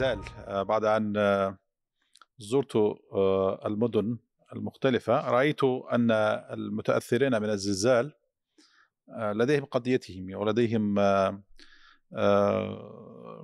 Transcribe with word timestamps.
الزلزال 0.00 0.64
بعد 0.64 0.84
أن 0.84 1.14
زرت 2.38 2.76
المدن 3.66 4.18
المختلفة 4.52 5.30
رأيت 5.30 5.64
أن 5.64 6.10
المتأثرين 6.50 7.42
من 7.42 7.50
الزلزال 7.50 8.12
لديهم 9.18 9.64
قضيتهم 9.64 10.34
ولديهم 10.34 10.94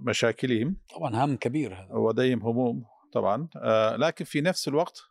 مشاكلهم. 0.02 0.77
طبعا 0.96 1.24
هم 1.24 1.36
كبير 1.36 1.74
هذا. 1.74 1.95
ولديهم 1.95 2.42
هموم 2.42 2.84
طبعا 3.12 3.48
لكن 3.96 4.24
في 4.24 4.41
نفس 4.41 4.68
الوقت 4.68 5.02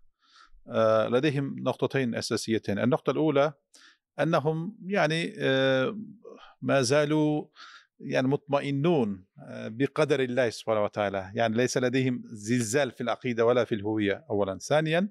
لديهم 1.10 1.56
نقطتين 1.60 2.16
أساسيتين. 2.16 2.80
النقطة 2.80 3.12
الأولى 3.12 3.54
أنهم 4.20 4.78
يعني 4.86 5.34
ما 6.62 6.82
زالوا 6.82 7.46
يعني 8.00 8.28
مطمئنون 8.28 9.26
بقدر 9.52 10.20
الله 10.20 10.50
سبحانه 10.50 10.84
وتعالى. 10.84 11.32
يعني 11.36 11.58
ليس 11.58 11.78
لديهم 11.78 12.24
زلزال 12.26 12.92
في 12.92 13.02
العقيدة 13.02 13.46
ولا 13.46 13.64
في 13.64 13.76
الهوية 13.76 14.26
أولا. 14.30 14.58
ثانيا 14.58 15.10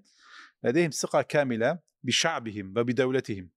لديهم 0.65 0.91
ثقة 0.91 1.23
كاملة 1.23 1.79
بشعبهم 2.03 2.75
وبدولتهم 2.77 3.51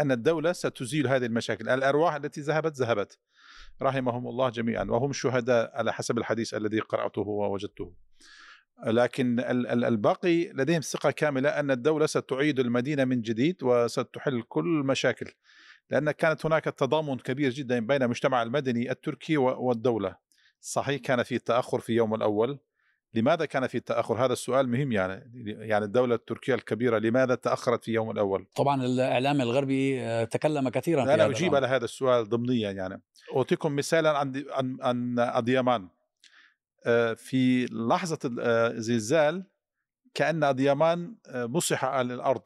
أن 0.00 0.12
الدولة 0.12 0.52
ستزيل 0.52 1.06
هذه 1.06 1.26
المشاكل. 1.26 1.68
الأرواح 1.68 2.14
التي 2.14 2.40
ذهبت 2.40 2.76
ذهبت. 2.76 3.18
رحمهم 3.82 4.28
الله 4.28 4.50
جميعا. 4.50 4.84
وهم 4.84 5.12
شهداء 5.12 5.70
على 5.74 5.92
حسب 5.92 6.18
الحديث 6.18 6.54
الذي 6.54 6.80
قرأته 6.80 7.22
ووجدته. 7.22 7.94
لكن 8.86 9.40
الباقي 9.84 10.52
لديهم 10.52 10.80
ثقة 10.80 11.10
كاملة 11.10 11.48
أن 11.48 11.70
الدولة 11.70 12.06
ستعيد 12.06 12.60
المدينة 12.60 13.04
من 13.04 13.20
جديد 13.20 13.62
وستحل 13.62 14.42
كل 14.42 14.66
المشاكل 14.66 15.32
لأن 15.90 16.10
كانت 16.10 16.46
هناك 16.46 16.64
تضامن 16.64 17.18
كبير 17.18 17.50
جدا 17.50 17.86
بين 17.86 18.02
المجتمع 18.02 18.42
المدني 18.42 18.90
التركي 18.90 19.36
والدولة. 19.36 20.16
صحيح 20.60 21.00
كان 21.00 21.22
في 21.22 21.38
تأخر 21.38 21.80
في 21.80 21.92
يوم 21.92 22.14
الأول. 22.14 22.58
لماذا 23.14 23.44
كان 23.44 23.66
في 23.66 23.80
تأخر؟ 23.80 24.24
هذا 24.24 24.32
السؤال 24.32 24.68
مهم 24.68 24.92
يعني 24.92 25.32
يعني 25.44 25.84
الدولة 25.84 26.14
التركية 26.14 26.54
الكبيرة 26.54 26.98
لماذا 26.98 27.34
تأخرت 27.34 27.84
في 27.84 27.92
يوم 27.92 28.10
الأول؟ 28.10 28.46
طبعا 28.56 28.84
الإعلام 28.84 29.40
الغربي 29.40 30.00
آه، 30.00 30.24
تكلم 30.24 30.68
كثيرا 30.68 31.04
في 31.04 31.14
أنا 31.14 31.26
أجيب 31.26 31.54
على 31.54 31.66
هذا 31.66 31.84
السؤال 31.84 32.28
ضمنيا 32.28 32.70
يعني. 32.70 33.02
أعطيكم 33.36 33.76
مثالا 33.76 34.18
عن 34.18 34.44
عن 34.50 34.78
عن 34.80 35.18
أديمان 35.18 35.88
آه، 36.86 37.14
في 37.14 37.66
لحظة 37.66 38.18
الزلزال 38.24 39.36
آه، 39.36 39.46
كأن 40.14 40.44
أديمان 40.44 41.16
مسح 41.28 41.84
على 41.84 42.14
الأرض 42.14 42.42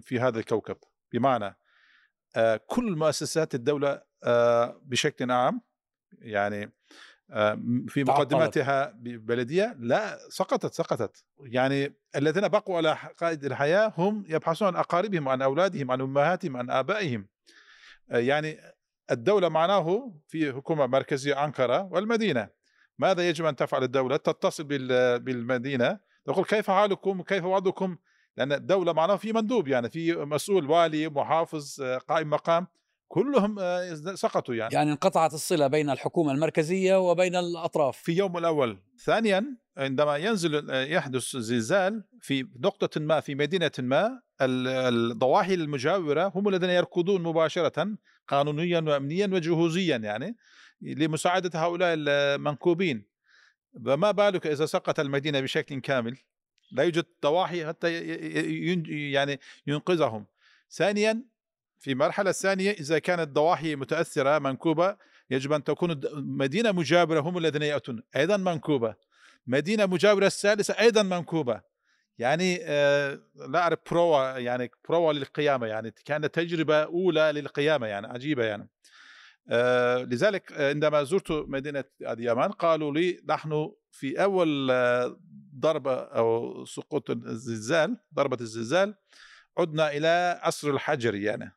في 0.00 0.20
هذا 0.20 0.38
الكوكب. 0.38 0.76
بمعنى 1.12 1.56
كل 2.66 2.96
مؤسسات 2.96 3.54
الدولة 3.54 4.02
بشكل 4.82 5.30
عام 5.30 5.60
يعني 6.18 6.72
في 7.88 8.04
مقدمتها 8.04 8.92
بلديه 9.00 9.76
لا 9.78 10.18
سقطت 10.28 10.74
سقطت. 10.74 11.24
يعني 11.40 11.94
الذين 12.16 12.48
بقوا 12.48 12.76
على 12.76 12.96
قائد 13.18 13.44
الحياة 13.44 13.92
هم 13.96 14.24
يبحثون 14.28 14.68
عن 14.68 14.76
أقاربهم 14.76 15.28
عن 15.28 15.42
أولادهم 15.42 15.90
عن 15.90 16.00
أمهاتهم 16.00 16.56
عن 16.56 16.70
آبائهم. 16.70 17.28
يعني 18.08 18.60
الدولة 19.10 19.48
معناه 19.48 20.14
في 20.28 20.52
حكومة 20.52 20.86
مركزية 20.86 21.44
أنقرة 21.44 21.82
والمدينة. 21.82 22.48
ماذا 22.98 23.28
يجب 23.28 23.44
أن 23.44 23.56
تفعل 23.56 23.82
الدولة؟ 23.82 24.16
تتصل 24.16 24.64
بالمدينة. 25.18 25.98
تقول 26.24 26.44
كيف 26.44 26.70
حالكم؟ 26.70 27.22
كيف 27.22 27.44
وضعكم؟ 27.44 27.96
لأن 28.36 28.52
الدولة 28.52 28.92
معناه 28.92 29.16
في 29.16 29.32
مندوب 29.32 29.68
يعني 29.68 29.90
في 29.90 30.14
مسؤول 30.14 30.70
والي 30.70 31.08
محافظ 31.08 31.82
قائم 32.08 32.30
مقام 32.30 32.66
كلهم 33.08 33.58
آه، 33.58 33.94
سقطوا 33.94 34.54
يعني. 34.54 34.74
يعني 34.74 34.92
انقطعت 34.92 35.34
الصلة 35.34 35.66
بين 35.66 35.90
الحكومة 35.90 36.32
المركزية 36.32 37.10
وبين 37.10 37.36
الأطراف. 37.36 37.96
في 37.98 38.12
يوم 38.12 38.36
الأول. 38.36 38.78
ثانيا 39.04 39.56
عندما 39.76 40.16
ينزل 40.16 40.70
آه، 40.70 40.84
يحدث 40.84 41.36
زلزال 41.36 42.04
في 42.20 42.48
نقطة 42.60 43.00
ما 43.00 43.20
في 43.20 43.34
مدينة 43.34 43.70
ما 43.78 44.20
الضواحي 44.40 45.54
المجاورة 45.54 46.32
هم 46.34 46.48
الذين 46.48 46.70
يركضون 46.70 47.22
مباشرة 47.22 47.88
قانونيا 48.28 48.80
وأمنيا 48.80 49.26
وجهوزيا 49.26 49.96
يعني 49.96 50.36
لمساعدة 50.80 51.60
هؤلاء 51.60 51.94
المنكوبين. 51.98 53.06
فما 53.86 54.10
بالك 54.10 54.46
إذا 54.46 54.66
سقط 54.66 55.00
المدينة 55.00 55.40
بشكل 55.40 55.80
كامل؟ 55.80 56.16
لا 56.70 56.82
يوجد 56.82 57.06
ضواحي 57.22 57.66
حتى 57.66 57.92
يعني 59.12 59.40
ينقذهم. 59.66 60.26
ثانيا 60.70 61.22
في 61.78 61.92
المرحلة 61.92 62.30
الثانية 62.30 62.70
إذا 62.70 62.98
كانت 62.98 63.28
ضواحي 63.28 63.76
متأثرة 63.76 64.38
منكوبة 64.38 64.96
يجب 65.30 65.52
أن 65.52 65.64
تكون 65.64 66.00
مدينة 66.14 66.72
مجاورة 66.72 67.20
هم 67.20 67.38
الذين 67.38 67.62
يأتون. 67.62 68.02
أيضا 68.16 68.36
منكوبة. 68.36 68.94
مدينة 69.46 69.86
مجاورة 69.86 70.26
الثالثة 70.26 70.74
أيضا 70.80 71.02
منكوبة. 71.02 71.60
يعني 72.18 72.58
آه 72.62 73.20
لا 73.48 73.58
أعرف 73.58 73.78
بروا 73.90 74.38
يعني 74.38 74.70
بروا 74.88 75.12
للقيامة 75.12 75.66
يعني 75.66 75.94
كانت 76.04 76.34
تجربة 76.34 76.82
أولى 76.82 77.32
للقيامة 77.32 77.86
يعني 77.86 78.06
عجيبة 78.06 78.44
يعني. 78.44 78.68
آه 79.48 79.98
لذلك 79.98 80.52
عندما 80.52 81.04
زرت 81.04 81.30
مدينة 81.30 81.84
أديامان 82.02 82.50
قالوا 82.50 82.92
لي 82.92 83.20
نحن 83.28 83.72
في 83.96 84.22
أول 84.22 84.70
آه، 84.70 85.20
ضربة 85.58 85.94
أو 85.94 86.64
سقوط 86.64 87.10
الزلزال 87.10 87.96
ضربة 88.14 88.36
الزلزال 88.40 88.94
عدنا 89.58 89.92
إلى 89.92 90.40
عصر 90.42 90.70
الحجر 90.70 91.14
يعني. 91.14 91.52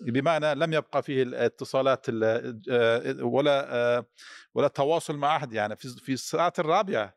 بمعنى 0.00 0.54
لم 0.54 0.72
يبقى 0.72 1.02
فيه 1.02 1.22
الاتصالات 1.22 2.06
آه، 2.08 3.24
ولا 3.24 3.74
آه، 3.74 4.06
ولا 4.54 4.68
تواصل 4.68 5.16
مع 5.16 5.36
أحد 5.36 5.52
يعني 5.52 5.76
في 5.76 5.88
في 5.88 6.12
الساعات 6.12 6.58
الرابعة 6.58 7.16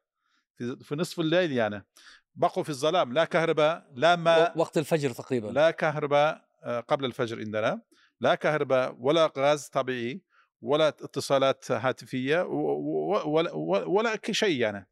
في, 0.55 0.77
في 0.83 0.95
نصف 0.95 1.19
الليل 1.19 1.51
يعني. 1.51 1.85
بقوا 2.35 2.63
في 2.63 2.69
الظلام 2.69 3.13
لا 3.13 3.25
كهرباء 3.25 3.91
لا 3.95 4.15
ماء 4.15 4.57
وقت 4.57 4.77
الفجر 4.77 5.09
تقريبا. 5.09 5.47
لا 5.47 5.71
كهرباء 5.71 6.47
آه، 6.63 6.79
قبل 6.79 7.05
الفجر 7.05 7.39
عندنا 7.39 7.81
لا 8.19 8.35
كهرباء 8.35 8.95
ولا 8.99 9.31
غاز 9.37 9.67
طبيعي. 9.67 10.21
ولا 10.61 10.87
اتصالات 10.87 11.71
هاتفية 11.71 12.41
ولا, 13.25 13.53
ولا 13.87 14.19
شيء 14.31 14.61
يعني. 14.61 14.87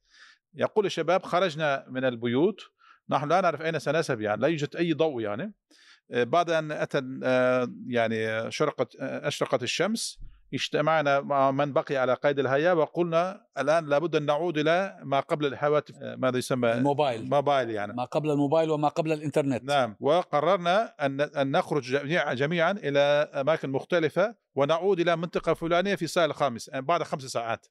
يقول 0.53 0.85
الشباب 0.85 1.23
خرجنا 1.23 1.85
من 1.89 2.05
البيوت 2.05 2.61
نحن 3.09 3.29
لا 3.29 3.41
نعرف 3.41 3.61
أين 3.61 3.79
سنذهب 3.79 4.21
يعني 4.21 4.41
لا 4.41 4.47
يوجد 4.47 4.75
أي 4.75 4.93
ضوء 4.93 5.21
يعني. 5.21 5.53
آه، 6.11 6.23
بعد 6.23 6.49
أن 6.49 6.71
أتى 6.71 7.19
آه، 7.23 7.67
يعني 7.87 8.51
شرقت 8.51 8.95
آه، 8.95 9.27
أشرقت 9.27 9.63
الشمس 9.63 10.19
اجتمعنا 10.53 11.21
مع 11.21 11.51
من 11.51 11.73
بقي 11.73 11.97
على 11.97 12.13
قيد 12.13 12.39
الحياة 12.39 12.73
وقلنا 12.73 13.45
الآن 13.57 13.85
لابد 13.85 14.15
أن 14.15 14.25
نعود 14.25 14.57
إلى 14.57 14.99
ما 15.03 15.19
قبل 15.19 15.45
الهواتف 15.45 15.95
ماذا 16.01 16.37
يسمى؟ 16.37 16.73
الموبايل. 16.73 17.29
موبايل 17.29 17.69
يعني. 17.69 17.93
ما 17.93 18.05
قبل 18.05 18.31
الموبايل 18.31 18.69
وما 18.69 18.87
قبل 18.87 19.11
الإنترنت. 19.11 19.63
نعم 19.63 19.95
وقررنا 19.99 20.93
أن 21.01 21.21
أن 21.21 21.51
نخرج 21.51 21.83
جميعا 21.83 22.33
جميعا 22.33 22.71
إلى 22.71 22.99
أماكن 23.33 23.69
مختلفة 23.69 24.35
ونعود 24.55 24.99
إلى 24.99 25.15
منطقة 25.15 25.53
فلانية 25.53 25.95
في 25.95 26.05
الساعة 26.05 26.25
الخامسة 26.25 26.71
يعني 26.71 26.85
بعد 26.85 27.03
خمس 27.03 27.23
ساعات 27.23 27.67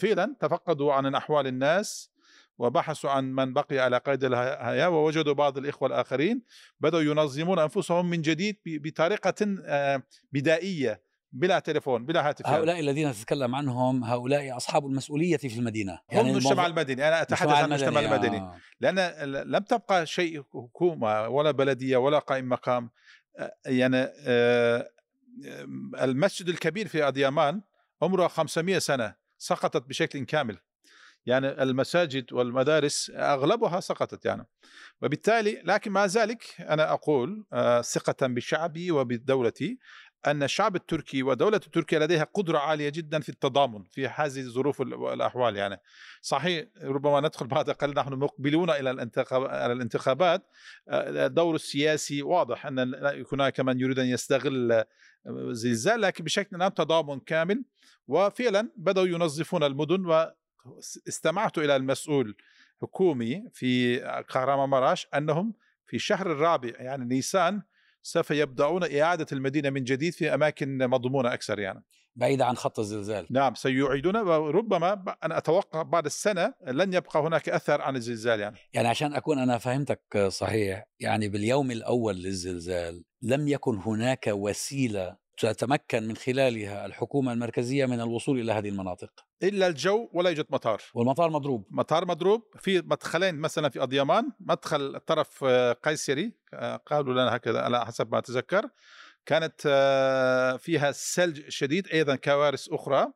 فعلا 0.00 0.36
تفقدوا 0.40 0.92
عن 0.92 1.14
أحوال 1.14 1.46
الناس 1.46 2.10
وبحثوا 2.58 3.10
عن 3.10 3.32
من 3.32 3.52
بقي 3.52 3.78
على 3.78 3.98
قيد 3.98 4.24
الحياة 4.24 4.90
ووجدوا 4.90 5.34
بعض 5.34 5.58
الإخوة 5.58 5.88
الآخرين 5.88 6.42
بدأوا 6.80 7.02
ينظمون 7.02 7.58
أنفسهم 7.58 8.10
من 8.10 8.22
جديد 8.22 8.56
بطريقة 8.66 9.56
آه، 9.64 10.02
بدائية 10.32 11.06
بلا 11.32 11.58
تليفون 11.58 12.06
بلا 12.06 12.28
هاتف 12.28 12.46
هؤلاء 12.46 12.76
يعني. 12.76 12.80
الذين 12.80 13.12
تتكلم 13.12 13.54
عنهم 13.54 14.04
هؤلاء 14.04 14.56
أصحاب 14.56 14.86
المسؤولية 14.86 15.36
في 15.36 15.58
المدينة 15.58 15.98
يعني 16.08 16.22
هم 16.22 16.30
المجتمع 16.30 16.66
المدني 16.66 17.08
أنا 17.08 17.22
أتحدث 17.22 17.52
عن 17.52 17.64
المجتمع 17.64 18.00
المدني 18.00 18.36
آه. 18.36 18.56
لأن 18.80 18.98
لم 19.24 19.62
تبقى 19.62 20.06
شيء 20.06 20.42
حكومة 20.42 21.28
ولا 21.28 21.50
بلدية 21.50 21.96
ولا 21.96 22.18
قائم 22.18 22.48
مقام 22.48 22.90
آه، 23.38 23.52
يعني 23.66 24.08
آه، 24.26 24.90
المسجد 26.00 26.48
الكبير 26.48 26.88
في 26.88 27.08
أديامان 27.08 27.62
عمره 28.02 28.28
500 28.28 28.78
سنة 28.78 29.14
سقطت 29.38 29.86
بشكل 29.88 30.24
كامل. 30.24 30.58
يعني 31.26 31.62
المساجد 31.62 32.32
والمدارس 32.32 33.12
أغلبها 33.14 33.80
سقطت 33.80 34.24
يعني. 34.24 34.46
وبالتالي 35.02 35.62
لكن 35.64 35.92
مع 35.92 36.04
ذلك 36.06 36.44
أنا 36.60 36.92
أقول 36.92 37.46
آه، 37.52 37.82
ثقة 37.82 38.26
بشعبي 38.26 38.90
وبدولتي 38.90 39.78
أن 40.26 40.42
الشعب 40.42 40.76
التركي 40.76 41.22
ودولة 41.22 41.58
تركيا 41.58 41.98
لديها 41.98 42.24
قدرة 42.24 42.58
عالية 42.58 42.88
جدا 42.88 43.20
في 43.20 43.28
التضامن 43.28 43.84
في 43.84 44.06
هذه 44.06 44.40
الظروف 44.40 44.80
والأحوال 44.80 45.56
يعني. 45.56 45.80
صحيح 46.20 46.66
ربما 46.82 47.20
ندخل 47.20 47.46
بعد 47.46 47.70
قليل 47.70 47.94
نحن 47.94 48.12
مقبلون 48.12 48.70
إلى 48.70 48.90
الانتخابات. 49.72 50.42
آه، 50.88 51.26
الدور 51.26 51.54
السياسي 51.54 52.22
واضح 52.22 52.66
أن 52.66 52.94
هناك 53.32 53.60
من 53.60 53.80
يريد 53.80 53.98
أن 53.98 54.06
يستغل 54.06 54.84
زلزال 55.50 56.00
لكن 56.00 56.24
بشكل 56.24 56.62
عام 56.62 56.72
تضامن 56.72 57.20
كامل. 57.20 57.64
وفعلا 58.08 58.72
بدأوا 58.76 59.06
ينظفون 59.06 59.62
المدن 59.62 60.26
استمعت 61.08 61.58
إلى 61.58 61.76
المسؤول 61.76 62.36
حكومي 62.82 63.44
في 63.52 63.98
كهرمان 64.28 64.68
مراش 64.68 65.06
أنهم 65.14 65.54
في 65.86 65.96
الشهر 65.96 66.32
الرابع 66.32 66.72
يعني 66.78 67.04
نيسان 67.04 67.62
سوف 68.06 68.30
يبدأون 68.30 68.98
إعادة 69.00 69.26
المدينة 69.32 69.70
من 69.70 69.84
جديد 69.84 70.12
في 70.12 70.34
أماكن 70.34 70.78
مضمونة 70.78 71.34
أكثر 71.34 71.58
يعني. 71.58 71.84
بعيدة 72.16 72.46
عن 72.46 72.56
خط 72.56 72.78
الزلزال. 72.78 73.26
نعم 73.30 73.54
سيعيدون 73.54 74.16
وربما 74.16 75.16
أنا 75.24 75.38
أتوقع 75.38 75.82
بعد 75.82 76.06
السنة 76.06 76.54
لن 76.66 76.94
يبقى 76.94 77.20
هناك 77.20 77.48
أثر 77.48 77.82
عن 77.82 77.96
الزلزال 77.96 78.40
يعني. 78.40 78.56
يعني 78.72 78.88
عشان 78.88 79.14
أكون 79.14 79.38
أنا 79.38 79.58
فهمتك 79.58 80.26
صحيح 80.28 80.84
يعني 81.00 81.28
باليوم 81.28 81.70
الأول 81.70 82.16
للزلزال 82.16 83.04
لم 83.22 83.48
يكن 83.48 83.76
هناك 83.76 84.26
وسيلة 84.26 85.16
تتمكن 85.36 86.08
من 86.08 86.16
خلالها 86.16 86.86
الحكومة 86.86 87.32
المركزية 87.32 87.86
من 87.86 88.00
الوصول 88.00 88.40
إلى 88.40 88.52
هذه 88.52 88.68
المناطق. 88.68 89.10
إلا 89.42 89.66
الجو 89.66 90.08
ولا 90.12 90.30
يوجد 90.30 90.46
مطار. 90.50 90.82
والمطار 90.94 91.30
مضروب. 91.30 91.66
مطار 91.70 92.06
مضروب. 92.06 92.42
في 92.58 92.78
مدخلين 92.78 93.34
مثلا 93.34 93.68
في 93.68 93.82
أضيمان 93.82 94.32
مدخل 94.40 95.00
طرف 95.00 95.44
آه، 95.44 95.72
قيصري 95.72 96.32
آه، 96.54 96.76
قالوا 96.76 97.12
لنا 97.12 97.36
هكذا 97.36 97.60
على 97.60 97.86
حسب 97.86 98.12
ما 98.12 98.18
أتذكر. 98.18 98.68
كانت 99.26 99.62
آه، 99.66 100.56
فيها 100.56 100.92
ثلج 100.92 101.48
شديد 101.48 101.88
أيضا 101.88 102.16
كوارث 102.16 102.68
أخرى. 102.68 103.06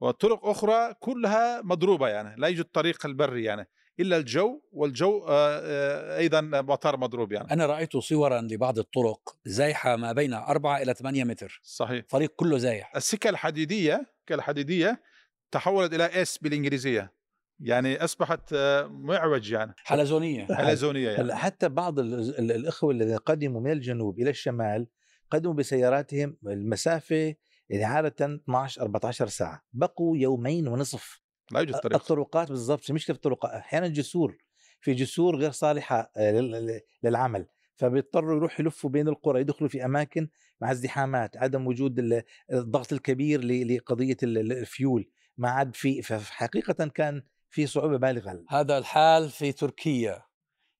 وطرق 0.00 0.46
أخرى 0.46 0.94
كلها 1.00 1.62
مضروبة 1.62 2.08
يعني 2.08 2.40
لا 2.40 2.48
يوجد 2.48 2.64
طريق 2.64 3.06
البري 3.06 3.44
يعني. 3.44 3.68
إلا 4.00 4.16
الجو 4.16 4.60
والجو 4.72 5.24
آه، 5.28 5.60
آه، 5.62 6.18
أيضا 6.18 6.40
مطار 6.40 6.96
مضروب 6.96 7.32
يعني. 7.32 7.50
أنا 7.50 7.66
رأيت 7.66 7.96
صورا 7.96 8.40
لبعض 8.40 8.78
الطرق 8.78 9.36
زايحة 9.44 9.96
ما 9.96 10.12
بين 10.12 10.34
4 10.34 10.82
إلى 10.82 10.94
8 10.94 11.24
متر. 11.24 11.60
صحيح. 11.64 12.04
طريق 12.08 12.32
كله 12.36 12.58
زايح. 12.58 12.96
السكة 12.96 13.30
الحديدية 13.30 13.94
السكة 13.96 14.34
الحديدية 14.34 15.02
تحولت 15.50 15.94
إلى 15.94 16.22
اس 16.22 16.38
بالإنجليزية. 16.38 17.12
يعني 17.60 18.04
أصبحت 18.04 18.52
آه، 18.52 18.86
معوج 18.86 19.50
يعني. 19.50 19.74
حلزونية. 19.84 20.46
حلزونية 20.46 21.08
يعني. 21.10 21.22
هلا 21.22 21.36
حتى 21.36 21.68
بعض 21.68 21.98
ال- 21.98 22.38
ال- 22.38 22.52
الإخوة 22.52 22.90
الذين 22.90 23.16
قدموا 23.16 23.60
من 23.60 23.70
الجنوب 23.72 24.18
إلى 24.18 24.30
الشمال 24.30 24.86
قدموا 25.30 25.54
بسياراتهم 25.54 26.36
المسافة 26.46 27.34
يعني 27.68 27.84
عاده 27.84 28.14
12 28.24 28.82
14 28.82 29.26
ساعة. 29.28 29.62
بقوا 29.72 30.16
يومين 30.16 30.68
ونصف. 30.68 31.20
لا 31.52 31.60
يوجد 31.60 31.78
طريق 31.78 31.96
الطرقات 32.00 32.48
بالضبط 32.48 32.90
مشكله 32.90 33.14
في 33.14 33.18
الطرقات 33.18 33.50
أحيانا 33.52 33.88
جسور 33.88 34.36
في 34.80 34.94
جسور 34.94 35.36
غير 35.36 35.50
صالحة 35.50 36.10
آه، 36.16 36.30
لل- 36.32 36.50
لل- 36.50 36.80
للعمل 37.02 37.46
فبيضطروا 37.76 38.36
يروحوا 38.36 38.60
يلفوا 38.64 38.90
بين 38.90 39.08
القرى 39.08 39.40
يدخلوا 39.40 39.68
في 39.70 39.84
أماكن 39.84 40.28
مع 40.60 40.70
ازدحامات 40.70 41.36
عدم 41.36 41.66
وجود 41.66 41.98
ال- 41.98 42.22
الضغط 42.52 42.92
الكبير 42.92 43.44
ل- 43.44 43.76
لقضية 43.76 44.16
ال- 44.22 44.38
ال- 44.38 44.52
الفيول 44.52 45.10
ما 45.36 45.50
عاد 45.50 45.74
في 45.76 46.02
فحقيقه 46.02 46.86
كان 46.88 47.22
في 47.50 47.66
صعوبة 47.66 47.96
بالغة. 47.96 48.44
هذا 48.48 48.78
الحال 48.78 49.30
في 49.30 49.52
تركيا 49.52 50.22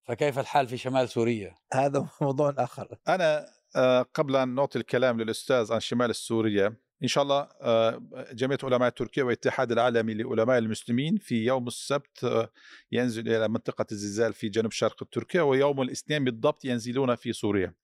فكيف 0.04 0.38
الحال 0.38 0.68
في 0.68 0.76
شمال 0.76 1.08
سوريا؟ 1.08 1.54
هذا 1.72 2.08
موضوع 2.22 2.54
آخر. 2.58 2.88
أنا 3.08 3.46
آه، 3.76 4.02
قبل 4.14 4.36
أن 4.36 4.54
نعطي 4.54 4.78
الكلام 4.78 5.20
للأستاذ 5.20 5.72
عن 5.72 5.80
شمال 5.80 6.10
السورية 6.10 6.76
إن 7.02 7.08
شاء 7.08 7.22
الله 7.22 7.48
آه، 7.60 8.02
جمعية 8.32 8.58
علماء 8.62 8.88
تركيا 8.88 9.22
والاتحاد 9.22 9.72
العالمي 9.72 10.14
لعلماء 10.14 10.58
المسلمين 10.58 11.16
في 11.16 11.44
يوم 11.44 11.66
السبت 11.66 12.24
آه، 12.24 12.52
ينزل 12.92 13.28
إلى 13.28 13.48
منطقة 13.48 13.86
الزلزال 13.92 14.32
في 14.32 14.48
جنوب 14.48 14.72
شرق 14.72 15.04
تركيا 15.12 15.42
ويوم 15.42 15.82
الاثنين 15.82 16.24
بالضبط 16.24 16.64
ينزلون 16.64 17.14
في 17.14 17.32
سوريا. 17.32 17.74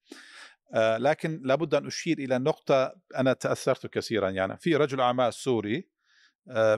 آه، 0.75 0.99
لكن 0.99 1.41
لابد 1.45 1.75
أن 1.75 1.87
أشير 1.87 2.19
إلى 2.19 2.39
نقطة 2.39 2.95
أنا 3.17 3.33
تأثرت 3.33 3.87
كثيرا 3.87 4.31
يعني 4.31 4.57
في 4.57 4.77
رجل 4.77 5.01
أعمال 5.01 5.35
سوري 5.35 5.89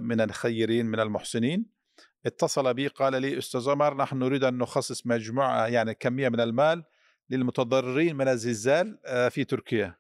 من 0.01 0.21
الخيرين 0.21 0.87
من 0.87 1.01
المحسنين 1.01 1.67
اتصل 2.27 2.75
بي 2.75 2.87
قال 2.87 3.23
لي 3.23 3.39
أستاذ 3.39 3.71
عمر 3.71 3.97
نحن 3.97 4.19
نريد 4.19 4.45
أن 4.45 4.59
نخصص 4.59 5.07
مجموعة 5.07 5.67
يعني 5.67 5.95
كمية 5.95 6.29
من 6.29 6.41
المال 6.41 6.85
للمتضررين 7.31 8.17
من 8.17 8.29
الزلزال 8.29 8.99
في 9.31 9.45
تركيا. 9.45 9.97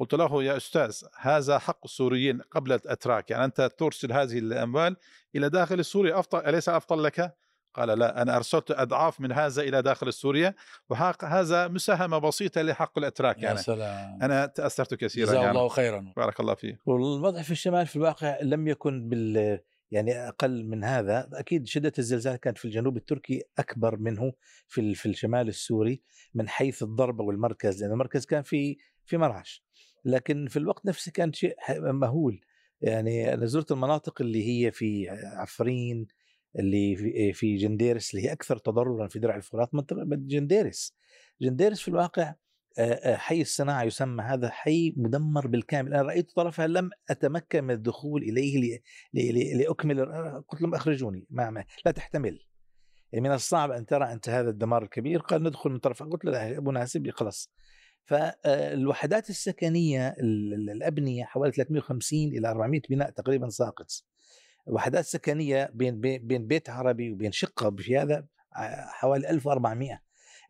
قلت 0.00 0.14
له 0.14 0.44
يا 0.44 0.56
أستاذ 0.56 1.02
هذا 1.20 1.58
حق 1.58 1.80
السوريين 1.84 2.40
قبل 2.40 2.72
الأتراك 2.72 3.30
يعني 3.30 3.44
أنت 3.44 3.70
ترسل 3.78 4.12
هذه 4.12 4.38
الأموال 4.38 4.96
إلى 5.36 5.48
داخل 5.48 5.84
سوريا 5.84 6.18
أفضل 6.18 6.38
أليس 6.38 6.68
أفضل 6.68 7.04
لك؟ 7.04 7.36
قال 7.74 7.88
لا 7.88 8.22
أنا 8.22 8.36
أرسلت 8.36 8.70
أضعاف 8.70 9.20
من 9.20 9.32
هذا 9.32 9.62
إلى 9.62 9.82
داخل 9.82 10.12
سوريا 10.12 10.54
وهذا 10.88 11.68
مساهمة 11.68 12.18
بسيطة 12.18 12.62
لحق 12.62 12.98
الأتراك 12.98 13.38
يا 13.38 13.42
يعني. 13.42 13.58
سلام. 13.58 14.22
أنا 14.22 14.46
تأثرت 14.46 14.94
كثيرا 14.94 15.26
جزاه 15.26 15.40
يعني. 15.40 15.50
الله 15.50 15.68
خيرا. 15.68 16.12
بارك 16.16 16.40
الله 16.40 16.54
فيك. 16.54 16.78
والوضع 16.86 17.42
في 17.42 17.50
الشمال 17.50 17.86
في 17.86 17.96
الواقع 17.96 18.38
لم 18.42 18.68
يكن 18.68 19.08
بال 19.08 19.60
يعني 19.90 20.28
أقل 20.28 20.64
من 20.64 20.84
هذا. 20.84 21.28
أكيد 21.32 21.66
شدة 21.66 21.92
الزلزال 21.98 22.36
كانت 22.36 22.58
في 22.58 22.64
الجنوب 22.64 22.96
التركي 22.96 23.42
أكبر 23.58 23.96
منه 23.96 24.32
في 24.68 24.94
في 24.94 25.06
الشمال 25.06 25.48
السوري 25.48 26.02
من 26.34 26.48
حيث 26.48 26.82
الضربة 26.82 27.24
والمركز 27.24 27.82
لأن 27.82 27.92
المركز 27.92 28.26
كان 28.26 28.42
في 28.42 28.76
في 29.06 29.16
مرعش. 29.16 29.64
لكن 30.04 30.46
في 30.46 30.58
الوقت 30.58 30.86
نفسه 30.86 31.12
كان 31.12 31.32
شيء 31.32 31.54
مهول. 31.78 32.40
يعني 32.80 33.34
أنا 33.34 33.46
زرت 33.46 33.72
المناطق 33.72 34.22
اللي 34.22 34.48
هي 34.48 34.72
في 34.72 35.08
عفرين 35.36 36.06
اللي 36.58 37.32
في 37.32 37.56
جنديرس 37.56 38.14
اللي 38.14 38.26
هي 38.28 38.32
أكثر 38.32 38.56
تضررا 38.56 39.08
في 39.08 39.18
درع 39.18 39.36
الفرات 39.36 39.74
منطقة 39.74 40.04
جنديرس. 40.10 40.96
جنديرس 41.42 41.80
في 41.80 41.88
الواقع 41.88 42.34
حي 43.04 43.40
الصناعة 43.40 43.82
يسمى 43.82 44.22
هذا 44.22 44.50
حي 44.50 44.94
مدمر 44.96 45.46
بالكامل. 45.46 45.94
أنا 45.94 46.02
رأيت 46.02 46.30
طرفها 46.30 46.66
لم 46.66 46.90
أتمكن 47.10 47.64
من 47.64 47.74
الدخول 47.74 48.22
إليه 48.22 48.80
لأكمل 49.54 50.04
قلت 50.48 50.62
لهم 50.62 50.74
أخرجوني 50.74 51.26
ما 51.30 51.50
ما 51.50 51.64
لا 51.86 51.92
تحتمل. 51.92 52.40
يعني 53.12 53.28
من 53.28 53.34
الصعب 53.34 53.70
أن 53.70 53.86
ترى 53.86 54.12
أنت 54.12 54.28
هذا 54.28 54.50
الدمار 54.50 54.82
الكبير. 54.82 55.20
قال 55.20 55.42
ندخل 55.42 55.70
من 55.70 55.78
طرفها. 55.78 56.06
قلت 56.06 56.24
له 56.24 56.58
أبو 56.58 56.72
ناسب 56.72 57.10
خلاص. 57.10 57.50
فالوحدات 58.04 59.30
السكنية 59.30 60.08
ال- 60.08 60.54
ال- 60.54 60.70
الأبنية 60.70 61.24
حوالي 61.24 61.52
350 61.52 62.28
إلى 62.28 62.48
400 62.50 62.80
بناء 62.90 63.10
تقريبا 63.10 63.48
ساقط. 63.48 63.86
وحدات 64.66 65.04
سكنية 65.04 65.70
بين 65.74 66.00
بين 66.00 66.46
بيت 66.46 66.70
عربي 66.70 67.12
وبين 67.12 67.32
شقة 67.32 67.76
في 67.76 67.98
هذا 67.98 68.26
حوالي 68.88 69.30
1400 69.30 70.02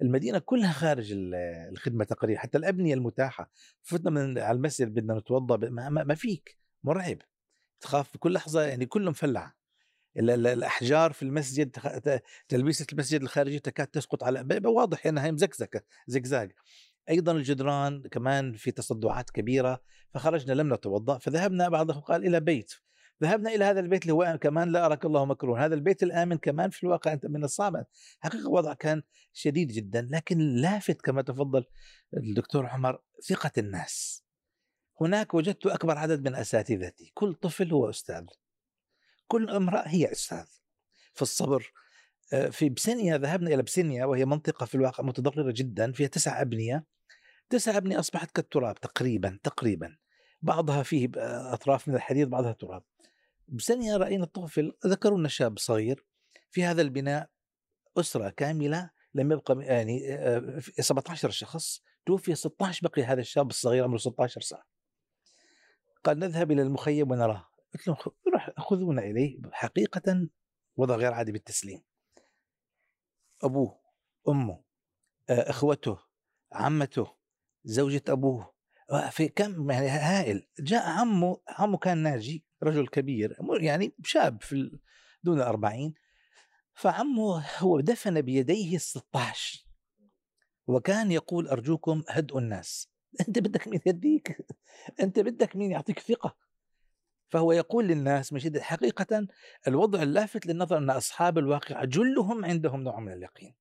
المدينة 0.02 0.38
كلها 0.38 0.73
خارج 0.73 1.12
ال- 1.12 1.35
الخدمة 1.73 2.05
تقريبا 2.05 2.41
حتى 2.41 2.58
الأبنية 2.58 2.94
المتاحة. 2.94 3.50
فتنا 3.82 4.11
من 4.11 4.38
على 4.38 4.56
المسجد 4.56 4.94
بدنا 4.94 5.19
نتوضا 5.19 5.56
ما, 5.69 5.88
ما, 5.88 6.14
فيك 6.14 6.58
مرعب. 6.85 7.19
تخاف 7.81 8.14
بكل 8.14 8.32
لحظة 8.32 8.62
يعني 8.62 8.87
كله 8.87 9.11
مفلع 9.11 9.55
ال- 10.17 10.31
ال- 10.31 10.46
الأحجار 10.46 11.12
في 11.12 11.23
المسجد 11.23 11.76
تلبيسة 12.49 12.87
المسجد 12.93 13.23
الخارجي 13.23 13.58
تكاد 13.58 13.87
تسقط 13.87 14.25
على 14.25 14.41
واضح 14.69 15.06
إنها 15.06 15.31
مزكزكة 15.31 15.81
زقزاق 16.06 16.49
أيضا 17.10 17.32
الجدران 17.32 18.02
كمان 18.02 18.52
في 18.52 18.70
تصدعات 18.70 19.30
كبيرة 19.30 19.82
فخرجنا 20.14 20.52
لم 20.52 20.74
نتوضأ 20.74 21.18
فذهبنا 21.18 21.68
بعضهم 21.68 22.00
قال 22.00 22.26
إلى 22.26 22.40
بيت. 22.40 22.72
ذهبنا 23.22 23.50
إلى 23.55 23.64
هذا 23.64 23.81
البيت 23.81 24.02
اللي 24.02 24.12
هو 24.12 24.38
كمان 24.40 24.72
لا 24.72 24.86
أراك 24.86 25.05
الله 25.05 25.24
مكروه. 25.24 25.64
هذا 25.64 25.74
البيت 25.74 26.02
الآمن 26.02 26.38
كمان 26.38 26.70
في 26.70 26.82
الواقع 26.82 27.12
أنت 27.12 27.26
من 27.26 27.44
الصعب 27.44 27.86
حقيقة 28.20 28.43
الوضع 28.43 28.74
كان 28.74 29.02
شديد 29.32 29.69
جدا 29.69 30.08
لكن 30.10 30.38
لافت 30.38 31.00
كما 31.00 31.22
تفضل 31.22 31.64
الدكتور 32.17 32.67
عمر 32.67 33.02
ثقة 33.29 33.52
الناس. 33.58 34.24
هناك 35.00 35.34
وجدت 35.34 35.67
أكبر 35.67 35.98
عدد 35.98 36.29
من 36.29 36.34
أساتذتي 36.34 37.10
كل 37.14 37.34
طفل 37.34 37.72
هو 37.72 37.90
أستاذ. 37.90 38.24
كل 39.26 39.50
امرأة 39.50 39.88
هي 39.88 40.12
أستاذ. 40.12 40.46
في 41.14 41.22
الصبر 41.22 41.72
آه، 42.32 42.48
في 42.48 42.69
بسنيا 42.69 43.19
ذهبنا 43.19 43.55
إلى 43.55 43.62
بسنيا 43.62 44.05
وهي 44.05 44.24
منطقة 44.24 44.67
في 44.67 44.74
الواقع 44.74 45.05
متضررة 45.05 45.52
جدا 45.56 45.93
فيها 45.93 46.08
تسع 46.08 46.40
أبنية. 46.40 46.84
تسع 47.50 47.76
ابنيه 47.76 47.98
أصبحت 47.98 48.30
كالتراب 48.30 48.74
تقريبا 48.74 49.38
تقريبا. 49.42 49.96
بعضها 50.42 50.82
فيه 50.82 51.08
أطراف 51.52 51.88
من 51.88 51.94
الحديد 51.94 52.30
بعضها 52.30 52.52
تراب. 52.52 52.82
بسنيا 53.48 53.96
رأينا 53.96 54.24
طفل 54.24 54.72
ذكروا 54.86 55.19
لنا 55.19 55.28
شاب 55.28 55.58
صغير 55.58 56.04
في 56.50 56.64
هذا 56.64 56.82
البناء 56.82 57.30
أسرة 57.96 58.30
كاملة 58.30 58.90
لم 59.14 59.32
يبقى 59.32 59.64
يعني 59.64 60.14
آه، 60.14 60.60
17 60.80 61.30
شخص 61.30 61.82
توفي 62.06 62.34
16 62.34 62.88
بقي 62.88 63.02
هذا 63.02 63.20
الشاب 63.20 63.50
الصغير 63.50 63.84
عمره 63.84 63.98
16 63.98 64.40
سنة. 64.40 64.62
قال 66.04 66.19
نذهب 66.19 66.50
إلى 66.50 66.62
المخيم 66.62 67.10
ونراه. 67.10 67.48
قلت 67.74 67.88
لهم 67.88 67.96
روح 68.32 68.50
خذونا 68.58 69.02
إليه 69.02 69.38
حقيقة 69.52 70.28
وضع 70.76 70.96
غير 70.96 71.12
عادي 71.12 71.32
بالتسليم. 71.32 71.82
أبوه 73.42 73.80
أمه 74.28 74.62
آه، 75.30 75.50
إخوته 75.50 75.98
عمته 76.52 77.19
زوجة 77.64 78.02
أبوه. 78.08 78.55
آه، 78.90 79.10
في 79.10 79.29
كم 79.29 79.70
يعني 79.70 79.88
هائل. 79.88 80.46
جاء 80.60 80.88
عمه 80.88 81.40
عمه 81.48 81.79
كان 81.79 81.98
ناجي 81.98 82.44
رجل 82.62 82.86
كبير 82.86 83.36
يعني 83.60 83.94
شاب 84.05 84.43
في 84.43 84.79
دون 85.22 85.38
الأربعين. 85.38 85.94
فعمه 86.74 87.44
هو 87.58 87.81
دفن 87.81 88.20
بيديه 88.20 88.76
ال 88.76 88.81
16 88.81 89.67
وكان 90.67 91.12
يقول 91.12 91.48
أرجوكم 91.48 92.02
هدئوا 92.08 92.40
الناس. 92.40 92.88
أنت 93.29 93.38
بدك 93.38 93.69
مين 93.69 93.81
يهديك؟ 93.86 94.46
أنت 95.02 95.19
بدك 95.19 95.56
مين 95.56 95.70
يعطيك 95.70 95.98
ثقة؟ 95.98 96.36
فهو 97.29 97.52
يقول 97.52 97.88
للناس 97.88 98.32
من 98.32 98.38
شدة 98.38 98.62
حقيقة 98.62 99.26
الوضع 99.69 100.02
اللافت 100.02 100.46
للنظر 100.46 100.79
أن 100.79 100.90
أصحاب 100.90 101.38
الواقع 101.38 101.84
جلهم 101.84 102.44
عندهم 102.44 102.82
نوع 102.82 103.00
من 103.00 103.12
اليقين. 103.12 103.55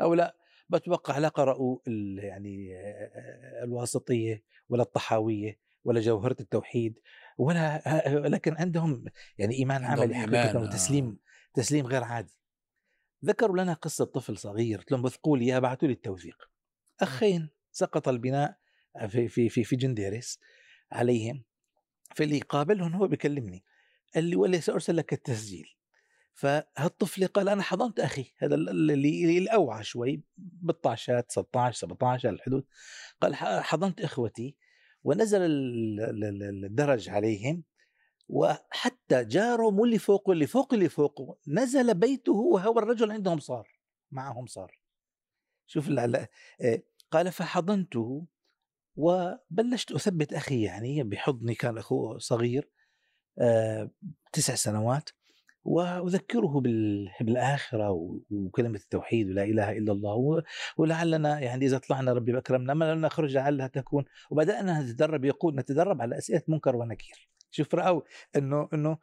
هؤلاء 0.00 0.36
بتوقع 0.68 1.18
لا 1.18 1.28
قرأوا 1.28 1.78
ال- 1.88 2.18
يعني 2.24 2.76
الواسطية 3.62 4.42
ولا 4.68 4.82
الطحاوية 4.82 5.58
ولا 5.84 6.00
جوهرة 6.00 6.36
التوحيد 6.40 6.98
ولا 7.38 7.82
لكن 8.28 8.54
عندهم 8.56 9.04
يعني 9.38 9.54
إيمان 9.54 9.84
عملي 9.84 10.14
حقيقة 10.14 10.48
إيمان، 10.48 10.56
آه. 10.56 10.62
وتسليم 10.62 11.18
تسليم 11.54 11.86
غير 11.86 12.04
عادي. 12.04 12.38
ذكروا 13.24 13.56
لنا 13.62 13.72
قصة 13.72 14.04
طفل 14.04 14.38
صغير 14.38 14.78
قلت 14.78 14.92
لهم 14.92 15.04
وثقوا 15.04 15.38
لي 15.38 15.60
بعثوا 15.60 15.88
لي 15.88 15.94
التوثيق. 15.94 16.50
أخين 17.00 17.48
سقط 17.72 18.08
البناء 18.08 18.58
في 19.08 19.28
في 19.28 19.48
في 19.48 19.64
في 19.64 19.76
جنديرس 19.76 20.38
عليهم 20.92 21.44
فاللي 22.14 22.38
قابلهم 22.40 22.94
هو 22.94 23.08
بيكلمني 23.08 23.64
قال 24.14 24.24
لي 24.24 24.36
ولي 24.36 24.60
سأرسل 24.60 24.96
لك 24.96 25.12
التسجيل. 25.12 25.68
فهالطفل 26.34 27.26
قال 27.26 27.48
أنا 27.48 27.62
حضنت 27.62 28.00
أخي 28.00 28.32
هذا 28.38 28.54
اللي 28.54 28.94
اللي 28.94 29.38
الأوعى 29.38 29.84
شوي 29.84 30.22
بالطاشات 30.36 31.32
16 31.32 31.78
17 31.78 32.28
الحدود. 32.28 32.64
قال 33.20 33.34
حضنت 33.36 34.00
إخوتي 34.00 34.56
ونزل 35.04 35.40
ال- 35.42 36.00
ال- 36.00 36.24
ال- 36.24 36.64
الدرج 36.64 37.08
عليهم 37.08 37.64
وحتى 38.28 39.24
جارهم 39.24 39.78
واللي 39.80 39.98
فوقه 39.98 40.32
اللي 40.32 40.46
فوق 40.46 40.74
اللي 40.74 40.88
فوقه 40.88 41.38
نزل 41.48 41.94
بيته 41.94 42.32
وهو 42.32 42.78
الرجل 42.78 43.12
عندهم 43.12 43.38
صار 43.38 43.68
معهم 44.10 44.46
صار. 44.46 44.78
شوف 45.66 45.88
آه، 45.98 46.82
قال 47.10 47.32
فحضنته 47.32 48.26
وبلشت 48.96 49.92
أثبت 49.92 50.32
أخي 50.32 50.62
يعني 50.62 51.02
بحضني 51.02 51.54
كان 51.54 51.78
أخوه 51.78 52.18
صغير 52.18 52.70
آه، 53.38 53.90
تسع 54.32 54.54
سنوات 54.54 55.10
وأذكره 55.64 56.60
بال- 56.60 57.10
بالآخرة 57.20 57.90
وكلمة 58.30 58.78
التوحيد 58.78 59.30
ولا 59.30 59.44
إله 59.44 59.72
إلا 59.72 59.92
الله 59.92 60.42
ولعلنا 60.76 61.40
يعني 61.40 61.66
إذا 61.66 61.78
طلعنا 61.78 62.12
ربي 62.12 62.32
بكرمنا 62.32 62.74
ما 62.74 62.94
لن 62.94 63.00
نخرج 63.00 63.34
لعلها 63.34 63.66
تكون. 63.66 64.04
وبدأنا 64.30 64.80
نتدرب 64.82 65.24
يقول 65.24 65.54
نتدرب 65.56 66.02
على 66.02 66.18
أسئلة 66.18 66.42
منكر 66.48 66.76
ونكير. 66.76 67.28
شوف 67.50 67.74
رأوا 67.74 68.02
إنه 68.36 68.68
إنه 68.74 68.98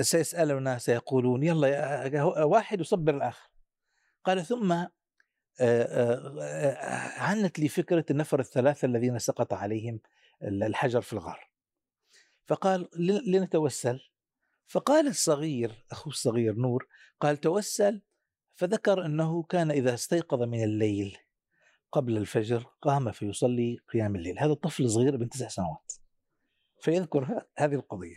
سيسألنا 0.00 0.78
سيقولون 0.78 1.42
يلا 1.42 1.68
يا- 1.68 2.22
واحد 2.44 2.80
يصبر 2.80 3.16
الآخر. 3.16 3.50
قال 4.24 4.44
ثم 4.44 4.72
عنت 7.18 7.58
لي 7.58 7.68
فكرة 7.68 8.04
النفر 8.10 8.40
الثلاثة 8.40 8.86
الذين 8.86 9.18
سقط 9.18 9.52
عليهم 9.52 10.00
الحجر 10.42 11.00
في 11.00 11.12
الغار. 11.12 11.50
فقال 12.46 12.88
لن- 12.96 13.22
لنتوسل. 13.26 14.00
فقال 14.70 15.06
الصغير 15.06 15.84
اخوه 15.90 16.12
الصغير 16.12 16.54
نور 16.54 16.86
قال 17.20 17.36
توسل. 17.36 18.02
فذكر 18.54 19.06
أنه 19.06 19.42
كان 19.42 19.70
إذا 19.70 19.94
استيقظ 19.94 20.42
من 20.42 20.64
الليل 20.64 21.18
قبل 21.92 22.16
الفجر 22.16 22.66
قام 22.82 23.12
فيصلي 23.12 23.78
قيام 23.92 24.16
الليل. 24.16 24.38
هذا 24.38 24.54
طفل 24.54 24.90
صغير 24.90 25.14
ابن 25.14 25.28
تسع 25.28 25.48
سنوات. 25.48 25.92
فيذكر 26.80 27.44
هذه 27.58 27.74
القضية. 27.74 28.16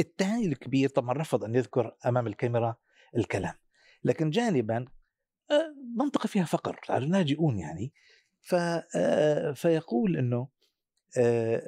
الثاني 0.00 0.46
الكبير 0.46 0.88
طبعا 0.88 1.12
رفض 1.12 1.44
أن 1.44 1.54
يذكر 1.54 1.96
أمام 2.06 2.26
الكاميرا 2.26 2.76
الكلام 3.16 3.54
لكن 4.04 4.30
جانبا 4.30 4.86
آه، 5.50 5.74
منطقه 5.96 6.26
فيها 6.26 6.44
فقر 6.44 6.80
اللاجئون 6.90 7.58
يعني. 7.58 7.92
ف 8.40 8.54
آه، 8.54 9.52
فيقول 9.52 10.16
إنه 10.16 10.48
آه، 11.18 11.62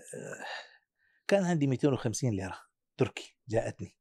كان 1.28 1.44
عندي 1.44 1.66
250 1.66 2.30
ليرة. 2.30 2.67
تركي 2.98 3.36
جاءتني. 3.48 3.96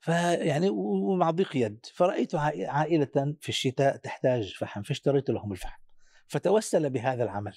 فيعني 0.00 0.70
ومع 0.70 1.30
ضيق 1.30 1.56
يد. 1.56 1.86
فرأيت 1.94 2.36
عائ- 2.36 2.68
عائلة 2.68 3.36
في 3.40 3.48
الشتاء 3.48 3.96
تحتاج 3.96 4.54
فحم 4.54 4.82
فاشتريت 4.82 5.30
لهم 5.30 5.52
الفحم. 5.52 5.82
فتوسل 6.28 6.90
بهذا 6.90 7.24
العمل. 7.24 7.56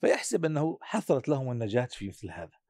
فيحسب 0.00 0.44
أنه 0.44 0.78
حصلت 0.82 1.28
لهم 1.28 1.52
النجاة 1.52 1.88
في 1.90 2.08
مثل 2.08 2.30
هذا. 2.30 2.62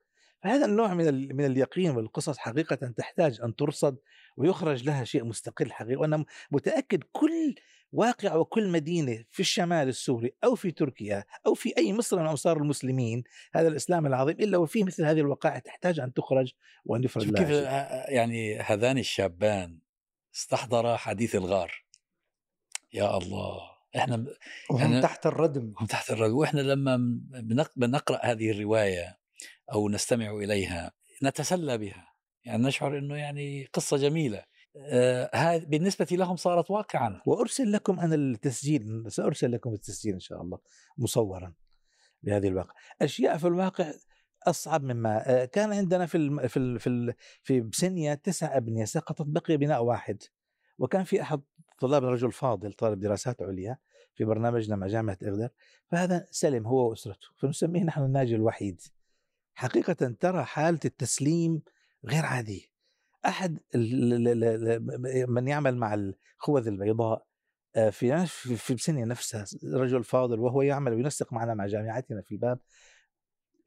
فهذا 0.42 0.64
النوع 0.64 0.94
من 0.94 1.36
من 1.36 1.44
اليقين 1.44 1.90
والقصص 1.90 2.38
حقيقة 2.38 2.76
تحتاج 2.76 3.40
أن 3.40 3.56
ترصد 3.56 3.98
ويخرج 4.36 4.84
لها 4.84 5.04
شيء 5.04 5.24
مستقل 5.24 5.72
حقيقة 5.72 6.00
وأنا 6.00 6.24
متأكد 6.50 7.02
كل 7.12 7.54
واقع 7.92 8.34
وكل 8.34 8.68
مدينة 8.68 9.24
في 9.30 9.40
الشمال 9.40 9.88
السوري 9.88 10.32
أو 10.44 10.54
في 10.54 10.70
تركيا 10.70 11.24
أو 11.46 11.54
في 11.54 11.76
أي 11.78 11.92
مصر 11.92 12.18
من 12.20 12.26
أمصار 12.26 12.56
المسلمين 12.56 13.24
هذا 13.54 13.68
الإسلام 13.68 14.06
العظيم 14.06 14.36
إلا 14.40 14.58
وفيه 14.58 14.84
مثل 14.84 15.04
هذه 15.04 15.20
الوقائع 15.20 15.58
تحتاج 15.58 16.00
أن 16.00 16.12
تخرج 16.12 16.52
وأن 16.84 17.04
يفرج 17.04 17.28
لها 17.30 17.44
كيف 17.44 17.50
يعني 18.14 18.58
هذان 18.58 18.98
الشابان 18.98 19.78
استحضرا 20.34 20.96
حديث 20.96 21.34
الغار. 21.34 21.84
يا 22.92 23.16
الله 23.18 23.60
إحنا 23.96 24.26
وهم 24.70 25.00
تحت 25.00 25.26
الردم. 25.26 25.74
هم 25.78 25.86
تحت 25.86 26.10
الرجل 26.10 26.32
وإحنا 26.32 26.60
لما 26.60 26.96
بنق- 27.30 27.72
بنقرأ 27.76 28.20
هذه 28.24 28.50
الرواية 28.50 29.18
أو 29.72 29.88
نستمع 29.88 30.30
إليها 30.30 30.92
نتسلى 31.22 31.78
بها. 31.78 32.12
يعني 32.44 32.62
نشعر 32.62 32.98
إنه 32.98 33.16
يعني 33.16 33.68
قصة 33.72 33.96
جميلة. 33.96 34.44
هذه 35.34 35.64
بالنسبة 35.64 36.06
لهم 36.12 36.36
صارت 36.36 36.70
واقعا 36.70 37.22
وأرسل 37.26 37.72
لكم 37.72 38.00
أنا 38.00 38.14
التسجيل 38.14 39.04
سأرسل 39.08 39.52
لكم 39.52 39.72
التسجيل 39.72 40.14
إن 40.14 40.20
شاء 40.20 40.42
الله 40.42 40.58
مصورا 40.98 41.54
بهذه 42.22 42.48
الواقع 42.48 42.74
أشياء 43.02 43.38
في 43.38 43.46
الواقع 43.46 43.92
أصعب 44.46 44.84
مما 44.84 45.22
آه، 45.26 45.44
كان 45.44 45.72
عندنا 45.72 46.06
في. 46.06 46.48
في. 46.48 46.78
في. 46.78 47.14
في 47.42 47.60
بسنيا 47.60 48.14
تسع 48.14 48.56
أبنية 48.56 48.84
سقطت 48.84 49.26
بقي 49.26 49.56
بناء 49.56 49.84
واحد 49.84 50.22
وكان 50.78 51.04
في 51.04 51.22
أحد 51.22 51.42
طلاب 51.80 52.04
رجل 52.04 52.32
فاضل 52.32 52.72
طالب 52.72 53.00
دراسات 53.00 53.42
عليا 53.42 53.78
في 54.14 54.24
برنامجنا 54.24 54.76
مع 54.76 54.86
جامعة 54.86 55.18
إغدر 55.22 55.48
فهذا 55.86 56.26
سلم 56.30 56.66
هو 56.66 56.90
وأسرته 56.90 57.28
فنسميه 57.36 57.82
نحن 57.82 58.02
الناجي 58.02 58.34
الوحيد 58.34 58.80
حقيقة 59.54 60.14
ترى 60.20 60.44
حالة 60.44 60.80
التسليم 60.84 61.62
غير 62.04 62.26
عادية 62.26 62.71
أحد 63.26 63.58
من 65.28 65.48
يعمل 65.48 65.76
مع 65.76 65.94
الخوذ 65.94 66.66
البيضاء 66.66 67.26
آه، 67.76 67.90
في 67.90 68.26
في 68.56 68.74
بسنيا 68.74 69.04
نفسها 69.04 69.44
رجل 69.64 70.04
فاضل 70.04 70.40
وهو 70.40 70.62
يعمل 70.62 70.92
وينسق 70.92 71.32
معنا 71.32 71.54
مع 71.54 71.66
جامعتنا 71.66 72.22
في 72.22 72.32
الباب 72.32 72.58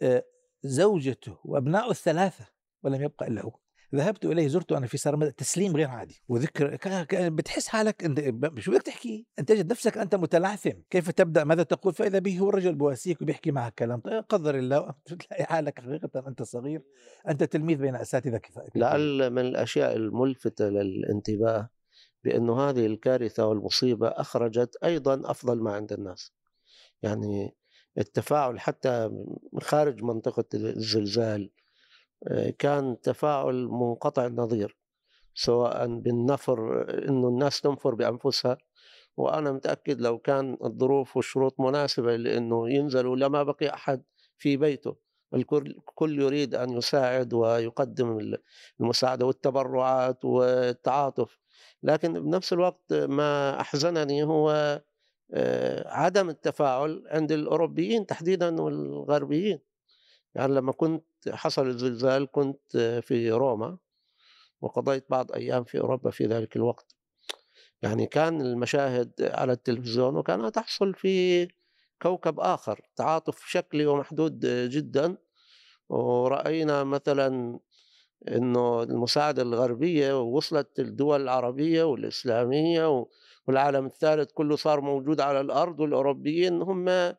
آه، 0.01 0.25
زوجته 0.63 1.38
وأبنائه 1.43 1.91
الثلاثة 1.91 2.45
ولم 2.83 3.01
يبقى 3.01 3.27
إلا 3.27 3.41
هو. 3.41 3.59
ذهبت 3.95 4.25
إليه 4.25 4.47
زرته 4.47 4.77
أنا 4.77 4.87
في 4.87 4.97
سرمدة 4.97 5.29
تسليم 5.29 5.75
غير 5.75 5.87
عادي 5.87 6.21
وذكر 6.27 6.77
بتحس 7.13 7.67
حالك 7.67 8.03
أنت 8.03 8.59
شو 8.59 8.71
بدك 8.71 8.81
تحكي؟ 8.81 9.25
أنت 9.39 9.49
تجد 9.49 9.71
نفسك 9.71 9.97
أنت 9.97 10.15
متلعثم، 10.15 10.81
كيف 10.89 11.11
تبدأ؟ 11.11 11.43
ماذا 11.43 11.63
تقول؟ 11.63 11.93
فإذا 11.93 12.19
به 12.19 12.39
هو 12.39 12.49
الرجل 12.49 12.75
بواسيك 12.75 13.21
وبيحكي 13.21 13.51
معك 13.51 13.73
كلام 13.73 13.99
طيب 13.99 14.23
قدر 14.29 14.55
الله 14.55 14.93
بتلاقي 15.11 15.43
حالك 15.51 15.79
حقيقة 15.79 16.27
أنت 16.27 16.43
صغير 16.43 16.81
أنت 17.27 17.43
تلميذ 17.43 17.77
بين 17.77 17.95
أساتذة 17.95 18.37
كفايه 18.37 18.69
لعل 18.75 19.29
من 19.29 19.41
الأشياء 19.41 19.95
الملفتة 19.95 20.69
للانتباه 20.69 21.69
بأنه 22.23 22.69
هذه 22.69 22.85
الكارثة 22.85 23.45
والمصيبة 23.45 24.07
أخرجت 24.07 24.75
أيضا 24.83 25.31
أفضل 25.31 25.61
ما 25.61 25.73
عند 25.73 25.93
الناس 25.93 26.33
يعني 27.01 27.55
التفاعل 27.97 28.59
حتى 28.59 29.09
خارج 29.61 30.03
منطقة 30.03 30.45
الزلزال 30.53 31.51
كان 32.60 33.01
تفاعل 33.01 33.67
منقطع 33.67 34.25
النظير 34.25 34.77
سواء 35.36 35.88
بالنفر 36.00 36.86
إنه 37.10 37.27
الناس 37.27 37.62
تنفر 37.62 37.95
بأنفسها. 37.95 38.57
وأنا 39.17 39.51
متأكد 39.51 40.01
لو 40.01 40.19
كان 40.19 40.57
الظروف 40.63 41.17
والشروط 41.17 41.60
مناسبة 41.60 42.15
لإنه 42.15 42.69
ينزلوا 42.69 43.15
لما 43.15 43.43
بقي 43.43 43.74
أحد 43.74 44.03
في 44.38 44.57
بيته. 44.57 44.95
الكل 45.34 45.75
كل 45.86 46.22
يريد 46.22 46.55
أن 46.55 46.69
يساعد 46.69 47.34
ويقدم 47.34 48.36
المساعدة 48.79 49.25
والتبرعات 49.25 50.25
والتعاطف. 50.25 51.39
لكن 51.84 52.13
بنفس 52.13 52.53
الوقت 52.53 52.93
ما 52.93 53.62
أحزنني 53.62 54.24
هو 54.24 54.81
آه، 55.34 55.88
عدم 55.88 56.29
التفاعل 56.29 57.03
عند 57.07 57.31
الأوروبيين 57.31 58.05
تحديدا 58.05 58.62
والغربيين. 58.62 59.60
يعني 60.35 60.53
لما 60.53 60.71
كنت 60.71 61.05
حصل 61.29 61.67
الزلزال 61.67 62.31
كنت 62.31 62.77
في 63.03 63.31
روما 63.31 63.77
وقضيت 64.61 65.05
بعض 65.09 65.31
أيام 65.31 65.63
في 65.63 65.79
أوروبا 65.79 66.11
في 66.11 66.25
ذلك 66.25 66.55
الوقت. 66.55 66.95
يعني 67.81 68.07
كان 68.07 68.41
المشاهد 68.41 69.11
على 69.19 69.53
التلفزيون 69.53 70.15
وكانها 70.17 70.49
تحصل 70.49 70.93
في 70.93 71.47
كوكب 72.01 72.39
آخر 72.39 72.81
تعاطف 72.95 73.45
شكلي 73.47 73.85
ومحدود 73.85 74.45
جدا. 74.69 75.17
ورأينا 75.89 76.83
مثلا 76.83 77.59
أنه 78.27 78.83
المساعدة 78.83 79.41
الغربية 79.41 80.21
وصلت 80.21 80.79
الدول 80.79 81.21
العربية 81.21 81.83
والإسلامية 81.83 83.05
والعالم 83.47 83.85
الثالث 83.85 84.31
كله 84.31 84.55
صار 84.55 84.81
موجود 84.81 85.21
على 85.21 85.41
الأرض 85.41 85.79
والأوروبيين 85.79 86.61
هم 86.61 87.15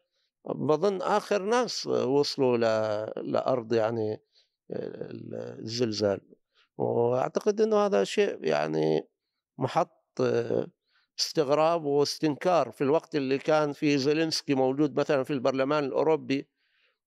بظن 0.46 1.02
آخر 1.02 1.42
ناس 1.42 1.86
وصلوا 1.86 2.56
ل- 2.56 3.32
لأرض 3.32 3.72
يعني 3.72 4.22
الزلزال. 4.70 6.20
وأعتقد 6.78 7.60
إنه 7.60 7.76
هذا 7.76 8.04
شيء 8.04 8.44
يعني 8.44 9.08
محط 9.58 10.20
استغراب 11.18 11.84
واستنكار 11.84 12.70
في 12.70 12.84
الوقت 12.84 13.16
اللي 13.16 13.38
كان 13.38 13.72
فيه 13.72 13.96
زيلينسكي 13.96 14.54
موجود 14.54 14.98
مثلا 15.00 15.22
في 15.22 15.32
البرلمان 15.32 15.84
الأوروبي 15.84 16.48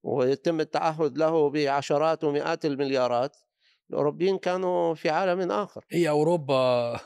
ويتم 0.04 0.60
التعهد 0.60 1.18
له 1.18 1.50
بعشرات 1.50 2.24
ومئات 2.24 2.66
المليارات. 2.66 3.38
الأوروبيين 3.90 4.38
كانوا 4.38 4.94
في 4.94 5.10
عالم 5.10 5.52
آخر. 5.52 5.86
هي 5.92 6.10
أوروبا 6.10 7.00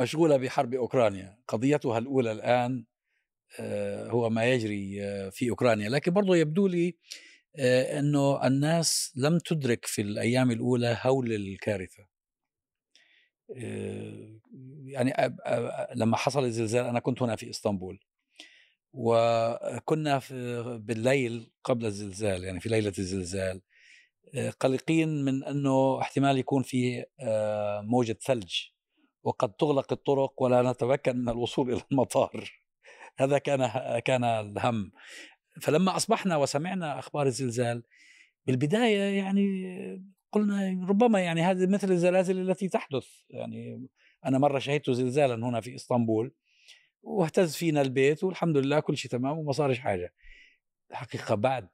مشغولة 0.00 0.36
بحرب 0.36 0.74
أوكرانيا. 0.74 1.38
قضيتها 1.48 1.98
الأولى 1.98 2.32
الآن 2.32 2.72
آه، 2.72 2.89
هو 4.10 4.30
ما 4.30 4.44
يجري 4.52 5.04
آه، 5.04 5.28
في 5.30 5.50
أوكرانيا. 5.50 5.88
لكن 5.88 6.12
برضو 6.12 6.34
يبدو 6.34 6.66
لي 6.66 6.96
آه، 7.56 7.98
أنه 7.98 8.46
الناس 8.46 9.12
لم 9.16 9.38
تدرك 9.38 9.86
في 9.86 10.02
الأيام 10.02 10.50
الأولى 10.50 10.98
هول 11.02 11.32
الكارثة. 11.32 12.06
يعني 14.84 15.34
لما 15.94 16.16
حصل 16.16 16.44
الزلزال 16.44 16.84
أنا 16.84 17.00
كنت 17.00 17.22
هنا 17.22 17.36
في 17.36 17.50
إسطنبول. 17.50 18.00
وكنا 18.92 20.18
في 20.18 20.62
بالليل 20.82 21.50
قبل 21.64 21.86
الزلزال 21.86 22.44
يعني 22.44 22.60
في 22.60 22.68
ليلة 22.68 22.92
الزلزال 22.98 23.62
قلقين 24.60 25.24
من 25.24 25.44
أنه 25.44 26.00
احتمال 26.00 26.38
يكون 26.38 26.62
في 26.62 27.04
موجة 27.82 28.18
ثلج. 28.22 28.54
وقد 29.22 29.52
تغلق 29.52 29.92
الطرق 29.92 30.42
ولا 30.42 30.72
نتمكن 30.72 31.16
من 31.16 31.28
الوصول 31.28 31.72
إلى 31.72 31.82
المطار. 31.92 32.60
هذا 33.18 33.38
كان 33.38 33.68
كان 33.98 34.24
الهم. 34.24 34.92
فلما 35.60 35.96
أصبحنا 35.96 36.36
وسمعنا 36.36 36.98
أخبار 36.98 37.26
الزلزال 37.26 37.82
بالبداية 38.46 39.18
يعني 39.18 39.44
قلنا 40.32 40.86
ربما 40.88 41.20
يعني 41.20 41.42
هذه 41.42 41.66
مثل 41.66 41.90
الزلازل 41.90 42.50
التي 42.50 42.68
تحدث. 42.68 43.06
يعني 43.30 43.88
أنا 44.26 44.38
مرة 44.38 44.58
شهدت 44.58 44.90
زلزالا 44.90 45.34
هنا 45.34 45.60
في 45.60 45.74
إسطنبول 45.74 46.34
واهتز 47.02 47.56
فينا 47.56 47.80
البيت 47.80 48.24
والحمد 48.24 48.56
لله 48.56 48.80
كل 48.80 48.96
شيء 48.96 49.10
تمام 49.10 49.38
وما 49.38 49.52
صارش 49.52 49.78
حاجة. 49.78 50.14
الحقيقة 50.90 51.34
بعد 51.34 51.68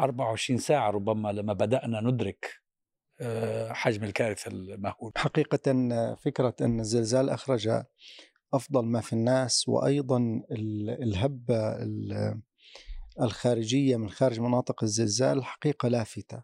24 0.00 0.58
ساعة 0.58 0.90
ربما 0.90 1.32
لما 1.32 1.52
بدأنا 1.52 2.00
ندرك 2.00 2.66
آه، 3.20 3.72
حجم 3.72 4.04
الكارثة 4.04 4.50
المهول. 4.50 5.12
حقيقة 5.16 5.58
فكرة 6.14 6.54
أن 6.60 6.80
الزلزال 6.80 7.30
اخرج 7.30 7.68
أفضل 8.54 8.84
ما 8.84 9.00
في 9.00 9.12
الناس 9.12 9.68
وأيضا 9.68 10.42
الهبة 11.02 11.76
الخارجية 13.20 13.96
من 13.96 14.10
خارج 14.10 14.40
مناطق 14.40 14.82
الزلزال 14.82 15.44
حقيقة 15.44 15.88
لافته. 15.88 16.42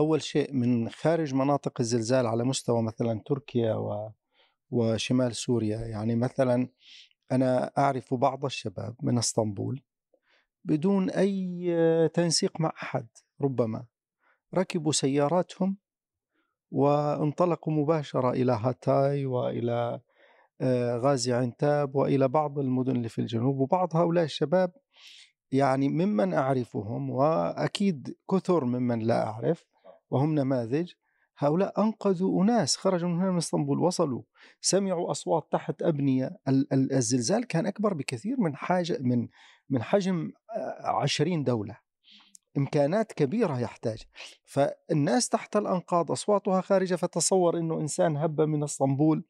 أول 0.00 0.22
شيء 0.22 0.52
من 0.52 0.88
خارج 0.88 1.34
مناطق 1.34 1.80
الزلزال 1.80 2.26
على 2.26 2.44
مستوى 2.44 2.82
مثلا 2.82 3.22
تركيا 3.26 3.74
و 3.74 4.12
وشمال 4.70 5.36
سوريا 5.36 5.78
يعني 5.78 6.16
مثلا 6.16 6.68
أنا 7.32 7.72
أعرف 7.78 8.14
بعض 8.14 8.44
الشباب 8.44 8.96
من 9.02 9.18
إسطنبول 9.18 9.82
بدون 10.64 11.10
أي 11.10 12.08
تنسيق 12.14 12.60
مع 12.60 12.72
أحد 12.82 13.06
ربما 13.40 13.84
ركبوا 14.54 14.92
سياراتهم 14.92 15.76
وانطلقوا 16.70 17.72
مباشرة 17.72 18.30
إلى 18.30 18.52
هاتاي 18.52 19.26
وإلى 19.26 20.00
غازي 20.96 21.32
عنتاب 21.32 21.94
وإلى 21.94 22.28
بعض 22.28 22.58
المدن 22.58 22.96
اللي 22.96 23.08
في 23.08 23.20
الجنوب 23.20 23.58
وبعض 23.58 23.96
هؤلاء 23.96 24.24
الشباب 24.24 24.72
يعني 25.52 25.88
ممن 25.88 26.34
أعرفهم 26.34 27.10
وأكيد 27.10 28.16
كثر 28.30 28.64
ممن 28.64 28.98
لا 28.98 29.26
أعرف 29.26 29.66
وهم 30.10 30.34
نماذج 30.34 30.92
هؤلاء 31.38 31.82
أنقذوا 31.82 32.42
أناس 32.42 32.76
خرجوا 32.76 33.08
من 33.08 33.18
هنا 33.18 33.30
من 33.30 33.36
إسطنبول 33.36 33.78
وصلوا 33.78 34.22
سمعوا 34.60 35.10
أصوات 35.10 35.48
تحت 35.52 35.82
أبنية 35.82 36.38
الزلزال 36.72 37.44
كان 37.46 37.66
أكبر 37.66 37.94
بكثير 37.94 38.40
من 38.40 38.56
حاجة 38.56 38.98
من 39.00 39.28
من 39.70 39.82
حجم 39.82 40.32
آه، 40.56 40.86
عشرين 40.86 41.44
دولة 41.44 41.78
إمكانات 42.56 43.12
كبيرة 43.12 43.60
يحتاج 43.60 44.02
فالناس 44.44 45.28
تحت 45.28 45.56
الأنقاض 45.56 46.10
أصواتها 46.10 46.60
خارجة 46.60 46.94
فتصور 46.94 47.58
إنه 47.58 47.80
إنسان 47.80 48.16
هب 48.16 48.40
من 48.40 48.62
إسطنبول 48.62 49.24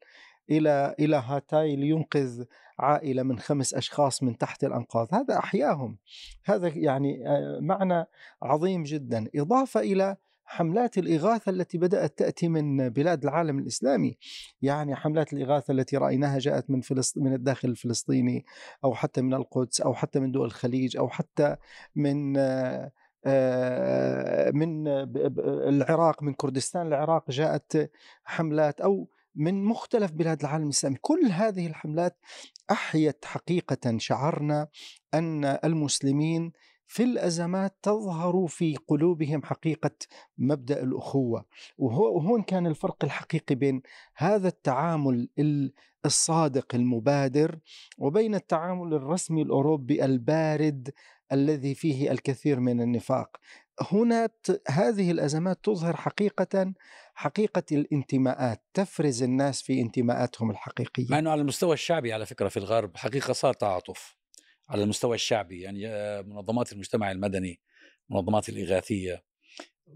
إلى 0.51 0.95
إلى 0.99 1.15
هاتاي 1.15 1.75
لينقذ 1.75 2.43
عائلة 2.79 3.23
من 3.23 3.39
خمس 3.39 3.73
أشخاص 3.73 4.23
من 4.23 4.37
تحت 4.37 4.63
الأنقاض. 4.63 5.07
هذا 5.13 5.37
أحياهم. 5.37 5.97
هذا 6.45 6.67
يعني 6.67 7.27
آه، 7.27 7.59
معنى 7.61 8.05
عظيم 8.43 8.83
جدا. 8.83 9.27
إضافة 9.35 9.79
إلى 9.79 10.17
حملات 10.45 10.97
الإغاثة 10.97 11.49
التي 11.49 11.77
بدأت 11.77 12.17
تأتي 12.17 12.47
من 12.47 12.89
بلاد 12.89 13.23
العالم 13.23 13.59
الإسلامي. 13.59 14.17
يعني 14.61 14.95
حملات 14.95 15.33
الإغاثة 15.33 15.71
التي 15.71 15.97
رأيناها 15.97 16.39
جاءت 16.39 16.69
من 16.69 16.81
فلسطين 16.81 17.23
من 17.23 17.33
الداخل 17.33 17.69
الفلسطيني 17.69 18.45
أو 18.83 18.93
حتى 18.93 19.21
من 19.21 19.33
القدس 19.33 19.81
أو 19.81 19.93
حتى 19.93 20.19
من 20.19 20.31
دول 20.31 20.45
الخليج 20.45 20.97
أو 20.97 21.09
حتى 21.09 21.55
من 21.95 22.37
آه، 22.37 22.91
آه، 23.25 24.51
من 24.51 24.87
العراق 25.67 26.23
من 26.23 26.33
كردستان. 26.33 26.87
العراق 26.87 27.31
جاءت 27.31 27.91
حملات 28.23 28.81
أو 28.81 29.07
من 29.35 29.63
مختلف 29.63 30.11
بلاد 30.11 30.41
العالم 30.41 30.63
الإسلامي، 30.63 30.97
كل 31.01 31.25
هذه 31.31 31.67
الحملات 31.67 32.17
أحيت 32.71 33.25
حقيقة 33.25 33.97
شعرنا 33.97 34.67
أن 35.13 35.45
المسلمين 35.45 36.51
في 36.87 37.03
الأزمات 37.03 37.77
تظهر 37.81 38.47
في 38.47 38.75
قلوبهم 38.87 39.43
حقيقة 39.43 39.91
مبدأ 40.37 40.83
الأخوة، 40.83 41.45
وهون 41.77 42.41
كان 42.41 42.67
الفرق 42.67 43.03
الحقيقي 43.03 43.55
بين 43.55 43.81
هذا 44.15 44.47
التعامل 44.47 45.29
الصادق 46.05 46.75
المبادر 46.75 47.59
وبين 47.97 48.35
التعامل 48.35 48.93
الرسمي 48.93 49.41
الأوروبي 49.41 50.05
البارد 50.05 50.89
الذي 51.31 51.75
فيه 51.75 52.11
الكثير 52.11 52.59
من 52.59 52.81
النفاق. 52.81 53.37
هنا 53.91 54.29
هذه 54.67 55.11
الأزمات 55.11 55.59
تظهر 55.63 55.95
حقيقه 55.95 56.73
حقيقة 57.13 57.63
الانتماءات 57.71 58.63
تفرز 58.73 59.23
الناس 59.23 59.61
في 59.61 59.81
انتماءاتهم 59.81 60.51
الحقيقية. 60.51 61.05
مع 61.09 61.19
إنه 61.19 61.31
على 61.31 61.41
المستوى 61.41 61.73
الشعبي 61.73 62.13
على 62.13 62.25
فكرة 62.25 62.47
في 62.47 62.57
الغرب 62.57 62.97
حقيقة 62.97 63.33
صار 63.33 63.53
تعاطف 63.53 64.15
على 64.69 64.83
المستوى 64.83 65.15
الشعبي 65.15 65.61
يعني 65.61 65.87
آه، 65.87 66.21
منظمات 66.21 66.73
المجتمع 66.73 67.11
المدني 67.11 67.61
منظمات 68.09 68.49
الإغاثية 68.49 69.23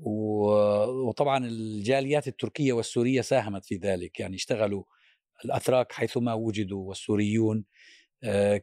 وطبعا 0.02 1.46
الجاليات 1.46 2.28
التركية 2.28 2.74
والسورية 2.74 3.22
ساهمت 3.22 3.66
في 3.66 3.76
ذلك 3.76 4.20
يعني 4.20 4.36
اشتغلوا 4.36 4.84
الأتراك 5.46 5.92
حيثما 5.92 6.34
وجدوا 6.34 6.88
والسوريون 6.88 7.66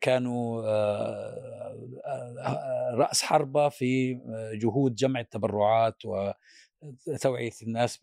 كانوا 0.00 0.62
آه، 0.62 1.90
آه، 2.06 2.94
رأس 2.94 3.22
حربة 3.22 3.68
في 3.68 4.20
جهود 4.54 4.94
جمع 4.94 5.20
التبرعات 5.20 5.96
وتوعيه 6.04 7.52
الناس 7.62 7.98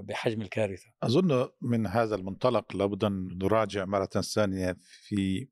بحجم 0.00 0.42
الكارثة. 0.42 0.86
أظن 1.02 1.48
من 1.60 1.86
هذا 1.86 2.14
المنطلق 2.14 2.76
لابد 2.76 3.04
أن 3.04 3.38
نراجع 3.42 3.84
مرة 3.84 4.06
ثانية 4.34 4.76
في 4.80 5.48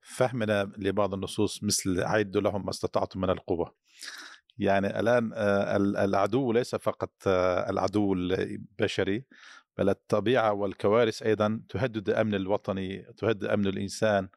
فهمنا 0.00 0.72
لبعض 0.78 1.14
النصوص 1.14 1.62
مثل 1.62 2.02
عدوا 2.02 2.40
لهم 2.40 2.64
ما 2.64 2.70
استطعتم 2.70 3.20
من 3.20 3.30
القوة. 3.30 3.74
يعني 4.58 5.00
الآن 5.00 5.30
العدو 5.96 6.52
ليس 6.52 6.74
فقط 6.74 7.12
العدو 7.68 8.14
البشري 8.14 9.24
بل 9.78 9.88
الطبيعة 9.88 10.52
والكوارث 10.52 11.22
أيضا 11.22 11.60
تهدد 11.68 12.08
الامن 12.08 12.34
الوطني 12.34 13.06
تهدد 13.16 13.44
أمن 13.44 13.66
الإنسان. 13.66 14.28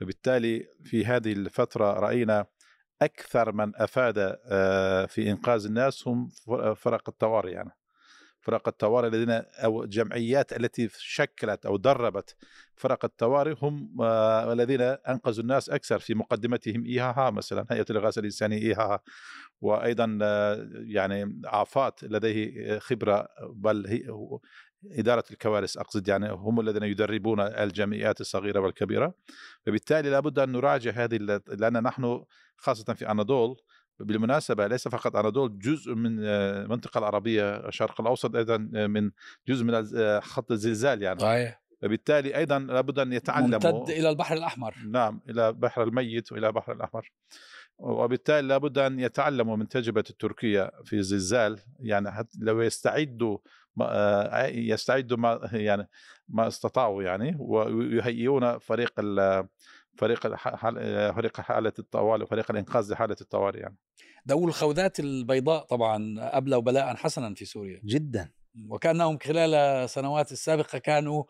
وبالتالي 0.00 0.66
في 0.84 1.06
هذه 1.06 1.32
الفترة 1.32 1.92
رأينا 1.92 2.46
أكثر 3.02 3.52
من 3.52 3.72
أفاد 3.76 4.38
آه، 4.46 5.06
في 5.06 5.30
إنقاذ 5.30 5.64
الناس 5.64 6.08
هم 6.08 6.28
فرق 6.74 7.08
الطوارئ 7.08 7.50
يعني. 7.50 7.70
فرق 8.40 8.68
الطوارئ 8.68 9.08
الذين 9.08 9.30
أو 9.64 9.82
الجمعيات 9.82 10.52
التي 10.52 10.88
شكلت 10.98 11.66
أو 11.66 11.76
دربت 11.76 12.36
فرق 12.76 13.04
الطوارئ 13.04 13.54
هم 13.62 13.96
آه، 14.00 14.52
الذين 14.52 14.80
أنقذوا 14.80 15.42
الناس 15.42 15.70
أكثر 15.70 15.98
في 15.98 16.14
مقدمتهم 16.14 16.84
إيهاها 16.84 17.30
مثلا 17.30 17.66
هيئة 17.70 17.84
الاغاثه 17.90 18.18
الانسانيه 18.18 18.58
إيهاها 18.58 19.00
وأيضا 19.60 20.18
آه، 20.22 20.68
يعني 20.74 21.42
عافات 21.44 22.04
لديه 22.04 22.78
خبرة 22.78 23.28
بل 23.54 23.86
إدارة 24.92 25.24
الكوارث 25.30 25.76
أقصد 25.76 26.08
يعني 26.08 26.30
هم 26.30 26.60
الذين 26.60 26.82
يدربون 26.82 27.40
الجمعيات 27.40 28.20
الصغيرة 28.20 28.60
والكبيرة. 28.60 29.14
فبالتالي 29.66 30.10
لابد 30.10 30.38
أن 30.38 30.52
نراجع 30.52 30.90
هذه 30.90 31.16
لأن 31.48 31.82
نحن 31.82 32.24
خاصة 32.56 32.94
في 32.94 33.10
أناضول 33.10 33.56
بالمناسبة 34.00 34.66
ليس 34.66 34.88
فقط 34.88 35.16
أناضول 35.16 35.58
جزء 35.58 35.94
من 35.94 36.24
المنطقة 36.24 36.98
العربية 36.98 37.56
الشرق 37.68 38.00
الأوسط 38.00 38.36
أيضا 38.36 38.56
من 38.72 39.10
جزء 39.48 39.64
من 39.64 40.20
خط 40.20 40.52
الزلزال 40.52 41.02
يعني. 41.02 41.20
صحيح. 41.20 41.62
فبالتالي 41.82 42.36
أيضا 42.36 42.58
لابد 42.58 42.98
أن 42.98 43.12
يتعلموا. 43.12 43.48
ممتد 43.48 43.90
إلى 43.90 44.10
البحر 44.10 44.34
الأحمر. 44.34 44.74
نعم 44.86 45.20
إلى 45.30 45.48
البحر 45.48 45.82
الميت 45.82 46.32
وإلى 46.32 46.46
البحر 46.46 46.72
الأحمر. 46.72 47.12
وبالتالي 47.78 48.48
لابد 48.48 48.78
أن 48.78 49.00
يتعلموا 49.00 49.56
من 49.56 49.68
تجربة 49.68 50.04
التركية 50.10 50.70
في 50.84 50.96
الزلزال. 50.96 51.60
يعني 51.80 52.28
لو 52.38 52.60
يستعدوا 52.60 53.38
آه، 53.38 53.40
يستعدوا 54.48 55.16
ما 55.16 55.48
يعني 55.52 55.88
ما 56.28 56.46
استطاعوا 56.48 57.02
يعني 57.02 57.36
ويهيئون 57.38 58.58
فريق 58.58 58.92
ال- 58.98 59.48
فريق 59.96 60.34
حال- 60.34 61.14
فريق 61.14 61.40
حالة 61.40 61.72
الطوارئ 61.78 62.22
وفريق 62.22 62.50
الإنقاذ 62.50 62.92
لحالة 62.92 63.16
الطوارئ 63.20 63.58
يعني. 63.60 63.76
دور 64.26 64.48
الخوذات 64.48 65.00
البيضاء 65.00 65.64
طبعا 65.64 66.14
أبلوا 66.18 66.62
بلاء 66.62 66.96
حسنا 66.96 67.34
في 67.34 67.44
سوريا. 67.44 67.80
جدا. 67.84 68.30
وكأنهم 68.68 69.18
خلال 69.18 69.54
السنوات 69.54 70.32
السابقة 70.32 70.78
كانوا 70.78 71.24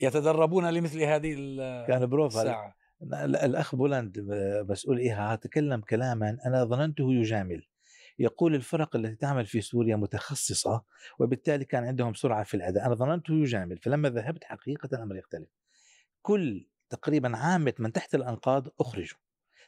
يتدربون 0.00 0.70
لمثل 0.70 1.02
هذه 1.02 1.34
ال- 1.38 1.86
كان 1.86 2.06
بروفا 2.06 2.40
الساعة. 2.42 2.74
ال- 3.02 3.36
الأخ 3.36 3.74
بولند 3.74 4.26
مسؤول 4.68 4.98
إيها 4.98 5.36
تكلم 5.36 5.80
كلاما 5.80 6.38
أنا 6.46 6.64
ظننته 6.64 7.12
يجامل. 7.12 7.62
يقول 8.18 8.54
الفرق 8.54 8.96
التي 8.96 9.14
تعمل 9.16 9.46
في 9.46 9.60
سوريا 9.60 9.96
متخصصة 9.96 10.84
وبالتالي 11.18 11.64
كان 11.64 11.84
عندهم 11.84 12.14
سرعة 12.14 12.44
في 12.44 12.54
الأداء. 12.54 12.86
أنا 12.86 12.94
ظننته 12.94 13.34
يجامل 13.34 13.78
فلما 13.78 14.08
ذهبت 14.08 14.44
حقيقة 14.44 14.88
الأمر 14.92 15.16
يختلف. 15.16 15.48
كل 16.22 16.68
تقريبا 16.90 17.36
عامة 17.36 17.74
من 17.78 17.92
تحت 17.92 18.14
الأنقاض 18.14 18.68
أخرجوا. 18.80 19.18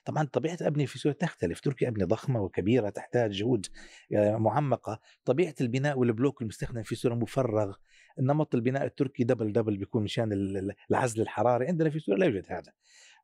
طبعا 0.04 0.24
طبيعة 0.24 0.58
ابنيه 0.60 0.86
في 0.86 0.98
سوريا 0.98 1.16
تختلف. 1.16 1.60
تركيا 1.60 1.88
ابنيه 1.88 2.04
ضخمة 2.04 2.40
وكبيرة 2.42 2.88
تحتاج 2.88 3.30
جهود 3.30 3.66
آه، 4.14 4.36
معمقة. 4.36 5.00
طبيعة 5.24 5.54
البناء 5.60 5.98
وال 5.98 6.11
block 6.11 6.42
المستخدم 6.42 6.82
في 6.82 6.94
سوريا 6.94 7.16
مفرغ. 7.16 7.74
نمط 8.18 8.54
البناء 8.54 8.84
التركي 8.84 9.24
double 9.24 9.52
double 9.52 9.76
بيكون 9.76 10.02
مشان 10.02 10.32
ال- 10.32 10.56
ال- 10.56 10.74
العزل 10.90 11.22
الحراري. 11.22 11.66
عندنا 11.66 11.90
في 11.90 11.98
سوريا 11.98 12.20
لا 12.20 12.26
يوجد 12.26 12.44
هذا. 12.48 12.72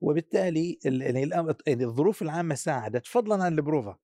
وبالتالي 0.00 0.78
ال- 0.86 1.02
يعني 1.02 1.30
يعني 1.66 1.84
الظروف 1.84 2.22
العامة 2.22 2.54
ساعدت. 2.54 3.06
فضلا 3.06 3.44
عن 3.44 3.52
البروفا. 3.52 3.98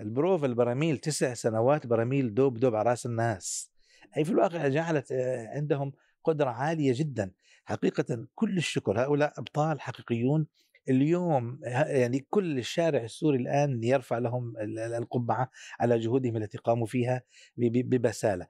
البروفا 0.00 0.46
البراميل 0.46 0.98
تسع 0.98 1.34
سنوات 1.34 1.86
براميل 1.86 2.34
دوب 2.34 2.58
دوب 2.58 2.74
على 2.74 2.90
رأس 2.90 3.06
الناس. 3.06 3.70
أي 4.16 4.24
في 4.24 4.30
الواقع 4.30 4.68
جعلت 4.68 5.12
آه، 5.12 5.48
عندهم 5.48 5.92
قدرة 6.24 6.50
عالية 6.50 6.92
جدا. 6.96 7.30
حقيقه 7.64 8.26
كل 8.34 8.56
الشكر. 8.56 9.00
هؤلاء 9.00 9.32
أبطال 9.38 9.80
حقيقيون 9.80 10.46
اليوم 10.90 11.60
يعني 11.86 12.26
كل 12.30 12.58
الشارع 12.58 13.02
السوري 13.02 13.38
الآن 13.38 13.84
يرفع 13.84 14.18
لهم 14.18 14.56
ال- 14.56 14.78
ال- 14.78 14.94
القبعة 14.94 15.50
على 15.80 15.98
جهودهم 15.98 16.36
التي 16.36 16.58
قاموا 16.58 16.86
فيها 16.86 17.22
ببسالة. 17.56 18.46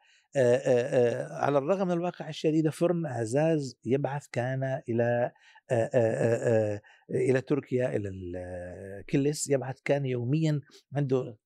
على 1.31 1.59
الرغم 1.59 1.87
من 1.87 1.92
الواقع 1.92 2.29
الشديد 2.29 2.68
فرن 2.68 3.07
عزاز 3.07 3.79
يبعث 3.85 4.27
كان 4.33 4.81
إلى 4.88 5.33
إلى 7.11 7.40
تركيا 7.40 7.96
إلى 7.96 8.09
ال- 8.09 9.05
كلس 9.11 9.51
يبعث 9.51 9.81
كان 9.85 10.07
يوميا 10.07 10.61
عنده 10.96 11.37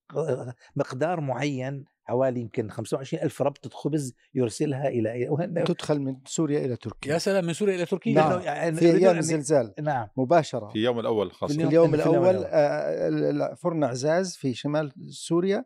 مقدار 0.77 1.21
معين 1.21 1.85
حوالي 2.05 2.41
يمكن 2.41 2.71
25 2.71 3.23
ألف 3.23 3.43
ربطة 3.43 3.71
خبز 3.71 4.15
يرسلها 4.35 4.89
إلى 4.89 5.65
تدخل 5.67 6.01
من 6.01 6.17
سوريا 6.27 6.65
إلى 6.65 6.77
تركيا. 6.77 7.13
يا 7.13 7.19
سلام 7.19 7.45
من 7.45 7.53
سوريا 7.53 7.75
إلى 7.75 7.85
تركيا؟ 7.87 8.13
نعم. 8.15 8.41
يعني 8.41 8.77
في 8.77 8.85
يريدون 8.85 9.03
أيام 9.05 9.15
أن- 9.15 9.19
الزلزال. 9.19 9.75
نعم. 9.83 10.09
مباشرة. 10.17 10.69
في 10.69 10.75
اليوم 10.79 11.01
الأول 11.01 11.33
خاصة. 11.33 11.55
في 11.55 11.61
في 11.61 11.67
اليوم- 11.69 11.91
في 11.91 11.95
اليوم 11.97 12.15
الأول 12.25 12.37
الأول. 12.37 13.43
آه، 13.43 13.55
فرن 13.55 13.85
عزاز 13.85 14.37
في 14.37 14.55
شمال 14.55 14.93
سوريا 15.11 15.65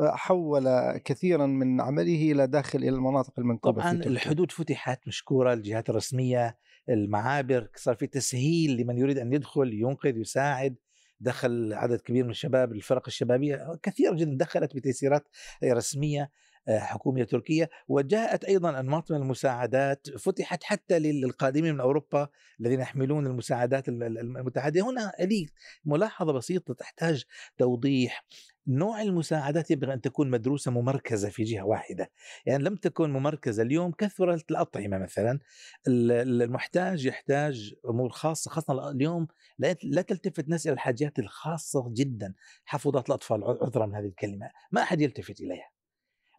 آه، 0.00 0.10
حول 0.10 0.64
كثيرا 0.98 1.46
من 1.46 1.80
عمله 1.80 2.32
إلى 2.32 2.46
داخل 2.46 2.78
إلى 2.78 2.88
المناطق 2.88 3.32
المنكوبه 3.38 3.80
طبعا 3.80 3.90
في 3.92 3.96
تركيا. 3.98 4.10
الحدود 4.12 4.50
فتحت 4.52 5.08
مشكورة 5.08 5.52
الجهات 5.52 5.90
الرسمية 5.90 6.58
المعابر 6.88 7.68
صار 7.76 7.94
في 7.94 8.06
تسهيل 8.06 8.76
لمن 8.76 8.98
يريد 8.98 9.18
أن 9.18 9.32
يدخل 9.32 9.74
ينقذ 9.74 10.16
يساعد. 10.16 10.76
دخل 11.20 11.72
عدد 11.72 12.00
كبير 12.00 12.24
من 12.24 12.30
الشباب 12.30 12.72
الفرق 12.72 13.02
الشبابية 13.06 13.78
كثير 13.82 14.14
جدا 14.14 14.36
دخلت 14.36 14.76
بتيسيرات 14.76 15.28
رسمية 15.64 16.30
آه، 16.68 16.78
حكومية 16.78 17.24
تركية 17.24 17.70
وجاءت 17.88 18.44
أيضا 18.44 18.80
أنماط 18.80 19.12
من 19.12 19.18
المساعدات 19.18 20.10
فتحت 20.18 20.64
حتى 20.64 20.98
للقادمين 20.98 21.74
من 21.74 21.80
أوروبا 21.80 22.28
الذين 22.60 22.80
يحملون 22.80 23.26
المساعدات 23.26 23.88
ال- 23.88 24.02
ال- 24.02 24.18
المتعددة 24.18 24.90
هنا 24.90 25.12
لي 25.20 25.46
ملاحظة 25.84 26.32
بسيطة 26.32 26.74
تحتاج 26.74 27.24
توضيح. 27.58 28.24
نوع 28.68 29.02
المساعدات 29.02 29.70
ينبغي 29.70 29.92
أن 29.92 30.00
تكون 30.00 30.30
مدروسة 30.30 30.70
ممركزة 30.70 31.28
في 31.28 31.44
جهة 31.44 31.62
واحدة. 31.62 32.10
يعني 32.46 32.64
لم 32.64 32.76
تكن 32.76 33.10
ممركزة 33.10 33.62
اليوم 33.62 33.92
كثرت 33.92 34.50
الأطعمة 34.50 34.98
مثلا. 34.98 35.38
ال- 35.88 36.12
ال- 36.12 36.42
المحتاج 36.42 37.06
يحتاج 37.06 37.74
أمور 37.88 38.10
خاصة 38.10 38.50
خاصة 38.50 38.90
اليوم 38.90 39.26
لا 39.58 40.02
تلتفت 40.02 40.44
الناس 40.44 40.66
إلى 40.66 40.72
الحاجات 40.74 41.18
الخاصة 41.18 41.92
جدا. 41.96 42.34
حفظات 42.64 43.08
الأطفال 43.08 43.44
عذرا 43.44 43.86
من 43.86 43.94
هذه 43.94 44.06
الكلمة. 44.06 44.50
ما 44.72 44.82
أحد 44.82 45.00
يلتفت 45.00 45.40
إليها. 45.40 45.75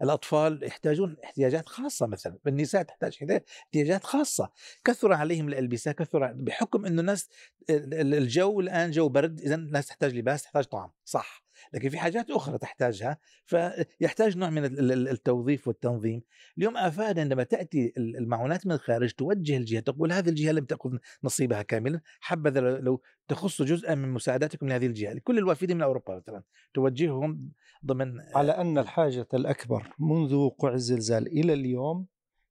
الأطفال 0.01 0.63
يحتاجون 0.63 1.17
احتياجات 1.23 1.69
خاصة 1.69 2.07
مثلا 2.07 2.37
النساء 2.47 2.83
تحتاج 2.83 3.17
احتياجات 3.63 4.03
خاصة. 4.03 4.49
كثر 4.85 5.13
عليهم 5.13 5.47
الألبسة 5.47 5.91
كثر 5.91 6.33
بحكم 6.33 6.85
أنه 6.85 7.01
الناس 7.01 7.29
ال- 7.69 7.93
ال- 7.93 8.13
الجو 8.13 8.59
الآن 8.59 8.91
جو 8.91 9.09
برد 9.09 9.39
إذا 9.41 9.55
الناس 9.55 9.87
تحتاج 9.87 10.15
لباس 10.15 10.43
تحتاج 10.43 10.63
طعام 10.63 10.91
صح. 11.05 11.46
لكن 11.73 11.89
في 11.89 11.97
حاجات 11.97 12.31
أخرى 12.31 12.57
تحتاجها 12.57 13.17
فيحتاج 13.45 14.37
نوع 14.37 14.49
من 14.49 14.65
ال- 14.65 14.91
ال- 14.91 15.07
التوظيف 15.07 15.67
والتنظيم. 15.67 16.21
اليوم 16.57 16.77
افاد 16.77 17.19
عندما 17.19 17.43
تأتي 17.43 17.93
ال- 17.97 18.17
المعونات 18.17 18.65
من 18.67 18.71
الخارج 18.71 19.11
توجه 19.11 19.57
الجهة 19.57 19.79
تقول 19.79 20.11
هذه 20.11 20.29
الجهة 20.29 20.51
لم 20.51 20.65
تأخذ 20.65 20.97
نصيبها 21.23 21.61
كاملا 21.61 22.01
حبذا 22.19 22.59
لو- 22.59 23.01
تخص 23.27 23.61
جزءا 23.61 23.95
من 23.95 24.09
مساعداتكم 24.09 24.67
لهذه 24.67 24.85
الجهة. 24.85 25.13
لكل 25.13 25.37
الوافدين 25.37 25.77
من 25.77 25.83
أوروبا 25.83 26.15
مثلا 26.15 26.43
توجههم 26.73 27.51
ضمن 27.85 28.13
على 28.35 28.51
أن 28.51 28.77
الحاجة 28.77 29.27
الأكبر 29.33 29.93
منذ 29.99 30.33
وقوع 30.35 30.73
الزلزال 30.73 31.27
إلى 31.27 31.53
اليوم 31.53 32.05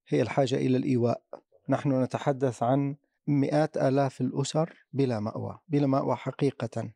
هي 0.09 0.23
الحاجة 0.23 0.55
إلى 0.55 0.77
الإيواء. 0.77 1.23
نحن 1.69 2.03
نتحدث 2.03 2.62
عن 2.62 2.97
مئات 3.27 3.77
آلاف 3.77 4.21
الأسر 4.21 4.87
بلا 4.92 5.21
مأوى 5.21 5.59
بلا 5.69 5.87
مأوى 5.87 6.16
حقيقة. 6.16 6.90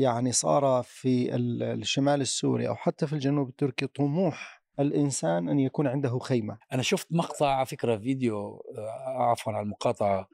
يعني 0.00 0.32
صار 0.32 0.82
في 0.86 1.34
ال- 1.34 1.62
الشمال 1.62 2.20
السوري 2.20 2.68
أو 2.68 2.74
حتى 2.76 3.06
في 3.06 3.12
الجنوب 3.12 3.48
التركي 3.48 3.86
طموح 3.86 4.62
الإنسان 4.80 5.48
أن 5.48 5.58
يكون 5.60 5.86
عنده 5.86 6.18
خيمة. 6.18 6.58
أنا 6.72 6.82
شفت 6.82 7.06
مقطع 7.10 7.48
على 7.48 7.66
فكرة 7.66 7.96
فيديو 7.96 8.64
آه، 8.78 9.22
عفوا 9.22 9.52
على 9.52 9.62
المقاطعة 9.62 10.28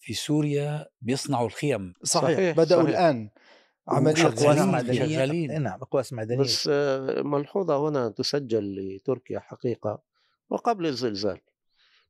في 0.00 0.14
سوريا 0.14 0.86
بيصنعوا 1.00 1.46
الخيم. 1.46 1.92
صحيح, 2.02 2.30
صحيح، 2.36 2.56
بدأوا 2.56 2.82
صحيح. 2.82 2.98
الآن. 2.98 3.30
عملية 3.88 4.22
اقواس 4.26 4.42
شغالين- 4.42 4.72
معدنيه 4.72 5.06
شغالين. 5.16 5.62
نعم 5.62 5.80
اقواس 5.82 6.12
معدنيه 6.12 6.38
بس 6.38 6.68
آه، 6.72 7.22
ملحوظة 7.22 7.88
هنا 7.88 8.08
تسجل 8.08 8.76
لتركيا 8.96 9.38
حقيقة 9.40 10.02
وقبل 10.50 10.86
الزلزال 10.86 11.40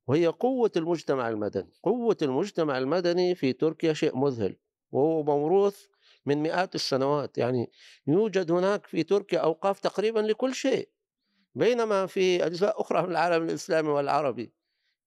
وهي 0.06 0.26
قوة 0.26 0.70
المجتمع 0.76 1.28
المدني. 1.28 1.72
قوة 1.82 2.16
المجتمع 2.22 2.78
المدني 2.78 3.34
في 3.34 3.52
تركيا 3.52 3.92
شيء 3.92 4.16
مذهل 4.16 4.56
وهو 4.92 5.22
موروث 5.22 5.84
من 6.28 6.42
مئات 6.42 6.74
السنوات. 6.74 7.38
يعني 7.38 7.70
يوجد 8.06 8.50
هناك 8.50 8.86
في 8.86 9.02
تركيا 9.02 9.38
أوقاف 9.38 9.80
تقريبا 9.80 10.20
لكل 10.20 10.54
شيء 10.54 10.88
بينما 11.54 12.06
في 12.06 12.46
أجزاء 12.46 12.80
أخرى 12.80 13.02
من 13.02 13.10
العالم 13.10 13.42
الإسلامي 13.44 13.88
والعربي. 13.88 14.52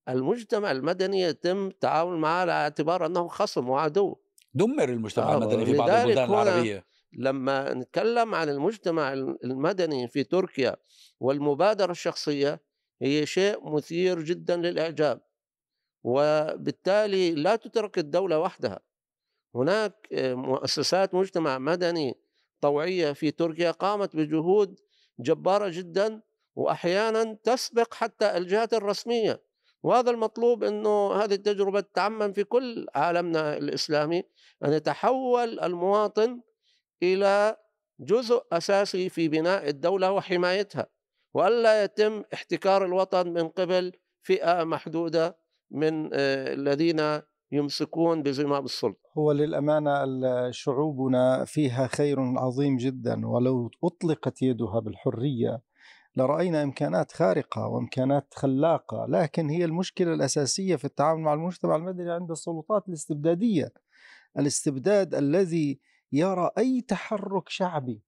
المجتمع 0.09 0.71
المدني 0.71 1.21
يتم 1.21 1.67
التعامل 1.67 2.17
معه 2.17 2.41
على 2.41 2.51
اعتبار 2.51 3.05
أنه 3.05 3.27
خصم 3.27 3.69
وعدو. 3.69 4.15
دمر 4.53 4.89
المجتمع 4.89 5.33
آه، 5.33 5.37
المدني 5.37 5.65
في 5.65 5.73
بعض 5.73 5.89
البلدان 5.89 6.29
العربية. 6.29 6.85
لما 7.13 7.73
نتكلم 7.73 8.35
عن 8.35 8.49
المجتمع 8.49 9.13
المدني 9.43 10.07
في 10.07 10.23
تركيا 10.23 10.75
والمبادرة 11.19 11.91
الشخصية 11.91 12.61
هي 13.01 13.25
شيء 13.25 13.69
مثير 13.69 14.21
جدا 14.21 14.57
للإعجاب 14.57 15.21
وبالتالي 16.03 17.31
لا 17.31 17.55
تترك 17.55 17.97
الدولة 17.97 18.39
وحدها. 18.39 18.79
هناك 19.55 20.07
آه، 20.13 20.33
مؤسسات 20.33 21.13
مجتمع 21.13 21.57
مدني 21.57 22.15
طوعية 22.61 23.13
في 23.13 23.31
تركيا 23.31 23.71
قامت 23.71 24.15
بجهود 24.15 24.79
جبارة 25.19 25.69
جدا 25.69 26.21
وأحيانا 26.55 27.37
تسبق 27.43 27.93
حتى 27.93 28.37
الجهات 28.37 28.73
الرسمية. 28.73 29.41
وهذا 29.83 30.11
المطلوب 30.11 30.63
أنه 30.63 31.13
هذه 31.13 31.33
التجربة 31.33 31.83
تعمم 31.93 32.33
في 32.33 32.43
كل 32.43 32.87
عالمنا 32.95 33.57
الإسلامي 33.57 34.23
أن 34.65 34.73
يتحول 34.73 35.59
المواطن 35.59 36.41
إلى 37.03 37.57
جزء 37.99 38.43
أساسي 38.51 39.09
في 39.09 39.27
بناء 39.27 39.69
الدولة 39.69 40.11
وحمايتها 40.11 40.87
وألا 41.33 41.83
يتم 41.83 42.23
احتكار 42.33 42.85
الوطن 42.85 43.33
من 43.33 43.49
قبل 43.49 43.91
فئة 44.21 44.63
محدودة 44.63 45.37
من 45.71 46.09
آه، 46.13 46.53
الذين 46.53 47.21
يمسكون 47.51 48.23
بزمام 48.23 48.65
السلطه 48.65 49.09
هو 49.17 49.31
للأمانة 49.31 50.05
شعوبنا 50.51 51.45
فيها 51.45 51.87
خير 51.87 52.19
عظيم 52.19 52.77
جدا 52.77 53.27
ولو 53.27 53.69
أطلقت 53.83 54.41
يدها 54.41 54.79
بالحرية 54.79 55.61
لرأينا 56.15 56.63
إمكانات 56.63 57.11
خارقة 57.11 57.67
وإمكانات 57.67 58.33
خلاقة 58.33 59.05
لكن 59.09 59.49
هي 59.49 59.65
المشكلة 59.65 60.13
الأساسية 60.13 60.75
في 60.75 60.85
التعامل 60.85 61.21
مع 61.21 61.33
المجتمع 61.33 61.75
المدني 61.75 62.11
عند 62.11 62.31
السلطات 62.31 62.89
الاستبدادية. 62.89 63.73
الاستبداد 64.39 65.15
الذي 65.15 65.79
يرى 66.11 66.49
أي 66.57 66.81
تحرك 66.81 67.49
شعبي 67.49 68.03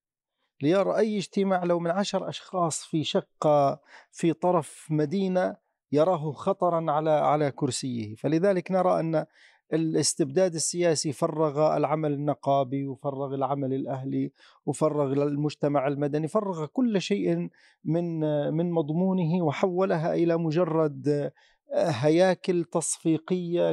ليرى 0.62 0.98
أي 0.98 1.18
اجتماع 1.18 1.64
لو 1.64 1.80
من 1.80 1.92
عشر 1.92 2.30
أشخاص 2.30 2.84
في 2.84 3.04
شقة 3.04 3.82
في 4.12 4.34
طرف 4.34 4.88
مدينة 4.90 5.56
يراه 5.94 6.32
خطرا 6.32 6.92
على 6.92 7.10
على 7.10 7.52
كرسيه. 7.52 8.16
فلذلك 8.16 8.72
نرى 8.72 9.00
أن 9.00 9.26
الاستبداد 9.74 10.54
السياسي 10.54 11.12
فرغ 11.12 11.78
العمل 11.78 12.14
النقابي 12.14 12.88
وفرغ 12.88 13.36
العمل 13.36 13.74
الأهلي 13.74 14.32
وفرغ 14.66 15.14
المجتمع 15.14 15.88
المدني 15.88 16.28
فرغ 16.28 16.66
كل 16.66 17.02
شيء 17.02 17.50
من 17.86 18.20
من 18.54 18.72
مضمونه 18.72 19.44
وحولها 19.44 20.14
إلى 20.14 20.38
مجرد 20.38 21.32
هياكل 21.76 22.64
تصفيقية 22.64 23.72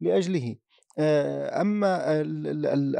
لأجله. 0.00 0.56
أما 1.62 2.20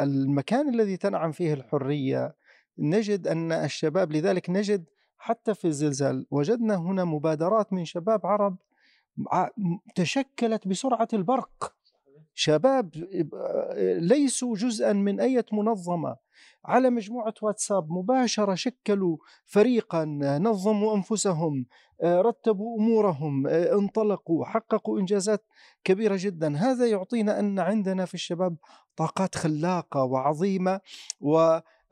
المكان 0.03 0.75
الذي 0.75 0.97
تنعم 0.97 1.33
فيه 1.33 1.55
الحرية 1.55 2.35
نجد 2.79 3.29
أن 3.29 3.53
الشباب 3.53 4.13
لذلك 4.13 4.51
نجد 4.51 4.85
حتى 5.23 5.55
في 5.55 5.67
الزلزال. 5.67 6.27
وجدنا 6.31 6.77
هنا 6.77 7.05
مبادرات 7.05 7.73
من 7.73 7.85
شباب 7.85 8.27
عرب 8.27 8.57
تشكلت 9.95 10.69
بسرعة 10.69 11.09
البرق. 11.13 11.75
شباب 12.35 12.91
ليسوا 13.81 14.55
جزءا 14.55 14.93
من 14.93 15.21
أي 15.21 15.45
منظمة. 15.53 16.17
على 16.65 16.91
مجموعة 16.91 17.35
واتساب 17.43 17.91
مباشرة 17.91 18.55
شكلوا 18.55 19.17
فريقا 19.47 20.05
نظموا 20.43 20.95
أنفسهم 20.95 21.67
رتبوا 22.05 22.79
أمورهم 22.79 23.47
انطلقوا 23.47 24.45
حققوا 24.45 25.01
إنجازات 25.01 25.45
كبيرة 25.85 26.17
جدا. 26.19 26.57
هذا 26.57 26.87
يعطينا 26.87 27.41
أن 27.41 27.59
عندنا 27.59 28.05
في 28.05 28.15
الشباب 28.15 28.57
طاقات 28.97 29.35
خلاقة 29.35 30.05
وعظيمة 30.05 30.81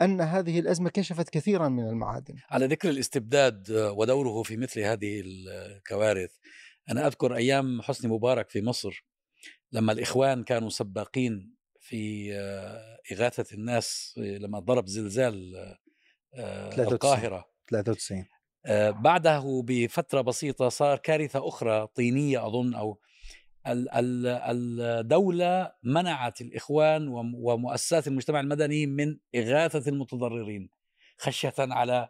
وأن 0.00 0.20
هذه 0.20 0.60
الأزمة 0.60 0.90
كشفت 0.90 1.30
كثيرا 1.30 1.68
من 1.68 1.88
المعادن. 1.88 2.34
على 2.50 2.66
ذكر 2.66 2.90
الاستبداد 2.90 3.70
ودوره 3.70 4.42
في 4.42 4.56
مثل 4.56 4.80
هذه 4.80 5.22
الكوارث 5.24 6.30
أنا 6.90 7.06
أذكر 7.06 7.36
أيام 7.36 7.82
حسني 7.82 8.10
مبارك 8.10 8.50
في 8.50 8.62
مصر 8.62 9.04
لما 9.72 9.92
الإخوان 9.92 10.44
كانوا 10.44 10.68
سباقين 10.68 11.54
في 11.80 12.32
آه، 12.34 12.98
إغاثة 13.12 13.54
الناس 13.54 14.14
لما 14.16 14.58
ضرب 14.58 14.86
زلزال 14.86 15.56
آه، 16.34 16.82
القاهرة. 16.82 17.44
93 17.70 18.26
آه، 18.66 18.90
بعده 18.90 19.62
بفترة 19.66 20.20
بسيطة 20.20 20.68
صار 20.68 20.98
كارثة 20.98 21.48
أخرى 21.48 21.86
طينية 21.86 22.46
أظن 22.46 22.74
أو 22.74 23.00
الدولة 23.66 25.72
منعت 25.82 26.40
الإخوان 26.40 27.08
ومؤسسات 27.34 28.08
المجتمع 28.08 28.40
المدني 28.40 28.86
من 28.86 29.18
إغاثة 29.34 29.90
المتضررين 29.90 30.70
خشية 31.18 31.54
على 31.58 32.08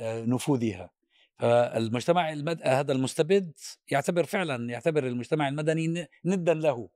نفوذها. 0.00 0.90
فالمجتمع 1.38 2.32
المد... 2.32 2.60
هذا 2.62 2.92
المستبد 2.92 3.52
يعتبر 3.90 4.24
فعلا 4.24 4.70
يعتبر 4.70 5.06
المجتمع 5.06 5.48
المدني 5.48 6.06
ندا 6.24 6.54
له 6.54 6.88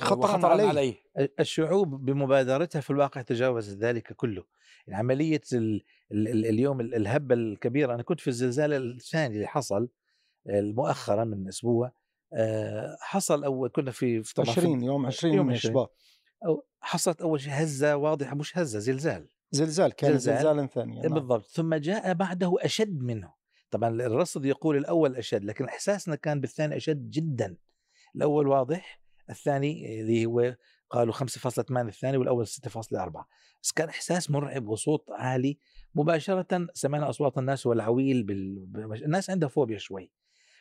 خطرا, 0.00 0.26
خطرا 0.26 0.50
عليه. 0.50 0.68
عليه. 0.68 0.94
الشعوب 1.40 2.04
بمبادرتها 2.04 2.80
في 2.80 2.90
الواقع 2.90 3.22
تجاوزت 3.22 3.78
ذلك 3.78 4.12
كله. 4.12 4.44
يعني 4.86 4.98
عملية 4.98 5.40
ال 5.52 5.82
ال 6.12 6.28
ال 6.28 6.46
اليوم 6.46 6.80
الهبة 6.80 7.34
الكبيرة 7.34 7.94
أنا 7.94 8.02
كنت 8.02 8.20
في 8.20 8.28
الزلزال 8.28 8.72
الثاني 8.72 9.34
اللي 9.34 9.46
حصل 9.46 9.88
مؤخرا 10.48 11.24
من 11.24 11.48
أسبوع 11.48 11.86
آه، 11.86 11.92
حصل 13.00 13.44
أول 13.44 13.68
كنا 13.68 13.90
في, 13.90 14.22
في 14.22 14.40
20 14.40 14.82
يوم 14.82 15.06
20 15.06 15.34
يوم 15.34 15.54
شباط 15.54 15.96
أو 16.46 16.66
حصلت 16.80 17.20
أول 17.20 17.40
شيء 17.40 17.52
هزة 17.52 17.96
واضحة 17.96 18.34
مش 18.34 18.58
هزة 18.58 18.78
زلزال. 18.78 19.28
زلزال 19.50 19.92
كان 19.92 20.12
زلزال. 20.12 20.36
زلزالا 20.36 20.66
ثانيا 20.66 21.02
نعم. 21.02 21.14
بالضبط. 21.14 21.46
ثم 21.46 21.74
جاء 21.74 22.12
بعده 22.12 22.54
أشد 22.60 23.02
منه. 23.02 23.32
طبعا 23.70 23.88
الرصد 23.88 24.44
يقول 24.44 24.76
الأول 24.76 25.16
أشد 25.16 25.44
لكن 25.44 25.64
إحساسنا 25.64 26.16
كان 26.16 26.40
بالثاني 26.40 26.76
أشد 26.76 27.10
جدا. 27.10 27.56
الأول 28.16 28.46
واضح 28.46 29.00
الثاني 29.30 30.00
اللي 30.00 30.26
هو 30.26 30.56
قالوا 30.90 31.14
5.8 31.14 31.24
الثاني 31.70 32.16
والأول 32.16 32.46
6.4 32.46 33.24
بس 33.62 33.72
كان 33.72 33.88
إحساس 33.88 34.30
مرعب 34.30 34.68
وصوت 34.68 35.04
عالي. 35.10 35.58
مباشرة 35.94 36.66
سمعنا 36.74 37.08
أصوات 37.08 37.38
الناس 37.38 37.66
والعويل 37.66 38.22
بال... 38.22 39.02
الناس 39.04 39.30
عندها 39.30 39.48
فوبيا 39.48 39.78
شوي. 39.78 40.12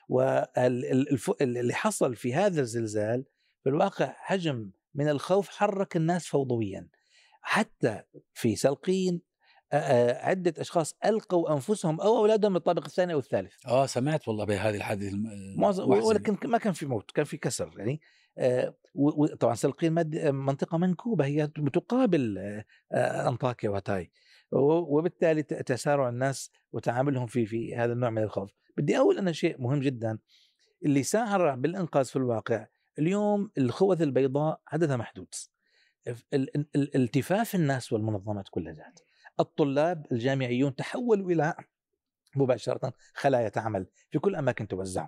واللي 0.10 1.74
حصل 1.74 2.16
في 2.16 2.34
هذا 2.34 2.62
الزلزال 2.62 3.26
في 3.64 3.70
الواقع 3.70 4.14
حجم 4.18 4.72
من 4.94 5.10
الخوف 5.10 5.50
حرك 5.50 5.96
الناس 5.96 6.28
فوضويا. 6.28 6.88
حتى 7.42 8.02
في 8.34 8.56
سلقين 8.56 9.22
عدة 9.74 10.54
أشخاص 10.62 10.96
ألقوا 11.06 11.54
أنفسهم 11.54 12.02
أو 12.02 12.18
أولادهم 12.18 12.52
من 12.52 12.58
الطابق 12.58 12.86
الثاني 12.86 13.14
أو 13.14 13.20
الثالث. 13.20 13.54
آه 13.68 13.86
سمعت 13.86 14.28
والله 14.28 14.46
بهذه 14.46 14.76
الحادثة 14.76 15.18
ولكن 16.08 16.50
ما 16.50 16.58
كان 16.58 16.74
في 16.74 16.86
موت 16.86 17.12
كان 17.12 17.26
في 17.26 17.38
كسر 17.38 17.74
يعني 17.78 18.02
وطبعا 18.96 19.56
سلقين 19.56 19.94
منطقة 20.36 20.78
منكوبة 20.78 21.26
هي 21.26 21.48
تقابل 21.48 22.38
أنطاكيا 22.94 23.70
وتاي 23.70 24.12
وبالتالي 24.52 25.44
تسارع 25.44 26.10
الناس 26.10 26.52
وتعاملهم 26.72 27.28
في 27.28 27.46
في 27.46 27.76
هذا 27.76 27.94
النوع 27.94 28.10
من 28.10 28.24
الخوف. 28.24 28.52
بدي 28.78 28.98
أقول 28.98 29.18
أنا 29.18 29.32
شيء 29.32 29.62
مهم 29.62 29.80
جدا 29.80 30.20
اللي 30.86 31.04
سارع 31.04 31.56
بالإنقاذ 31.56 32.06
في 32.06 32.16
الواقع 32.16 32.68
اليوم 33.00 33.52
الخوذ 33.58 34.02
البيضاء 34.02 34.62
عددها 34.68 34.98
محدود. 34.98 35.28
التفاف 36.76 37.56
الناس 37.56 37.94
والمنظمات 37.94 38.50
كلها 38.50 38.74
ذات 38.74 39.00
الطلاب 39.40 40.06
الجامعيون 40.12 40.76
تحولوا 40.76 41.32
إلى 41.32 41.54
مباشرة 42.36 42.94
خلايا 43.14 43.50
تعمل 43.50 43.88
في 44.12 44.20
كل 44.20 44.36
أماكن 44.36 44.68
توزعوا 44.68 45.08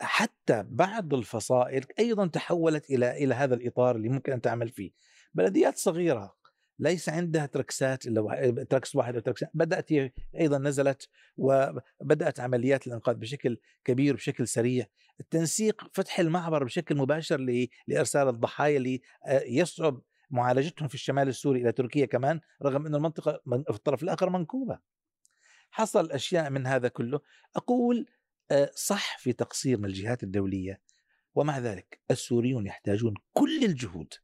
حتى 0.00 0.64
بعض 0.68 1.14
الفصائل 1.14 1.84
أيضا 1.98 2.26
تحولت 2.26 2.90
إلى 2.90 3.24
إلى 3.24 3.34
هذا 3.34 3.54
الإطار 3.54 3.96
اللي 3.96 4.08
ممكن 4.08 4.32
أن 4.32 4.40
تعمل 4.40 4.68
فيه. 4.68 4.92
بلديات 5.34 5.76
صغيرة 5.76 6.34
ليس 6.78 7.08
عندها 7.08 7.46
تركسات 7.46 8.06
إلا 8.06 8.64
تركس 8.70 8.96
واحد 8.96 9.14
أو 9.14 9.20
تركس 9.20 9.44
بدأت 9.54 9.92
أيضا 10.40 10.58
نزلت 10.58 11.08
وبدات 11.36 12.40
عمليات 12.40 12.86
الإنقاذ 12.86 13.14
بشكل 13.14 13.58
كبير 13.84 14.14
بشكل 14.14 14.48
سريع. 14.48 14.86
التنسيق 15.20 15.82
فتح 15.92 16.18
المعبر 16.18 16.64
بشكل 16.64 16.96
مباشر 16.96 17.66
لإرسال 17.88 18.28
الضحايا 18.28 18.76
اللي 18.76 19.00
آه، 19.26 19.42
يصعب 19.46 20.00
معالجتهم 20.30 20.88
في 20.88 20.94
الشمال 20.94 21.28
السوري 21.28 21.60
إلى 21.60 21.72
تركيا 21.72 22.06
كمان 22.06 22.40
رغم 22.62 22.86
ان 22.86 22.94
المنطقة 22.94 23.40
في 23.46 23.70
الطرف 23.70 24.02
الآخر 24.02 24.30
منكوبة. 24.30 24.78
حصل 25.70 26.10
أشياء 26.10 26.50
من 26.50 26.66
هذا 26.66 26.88
كله. 26.88 27.20
أقول 27.56 28.06
صح 28.74 29.18
في 29.18 29.32
تقصير 29.32 29.78
من 29.78 29.84
الجهات 29.84 30.22
الدولية. 30.22 30.80
ومع 31.34 31.58
ذلك 31.58 32.00
السوريون 32.10 32.66
يحتاجون 32.66 33.14
كل 33.32 33.64
الجهود. 33.64 34.14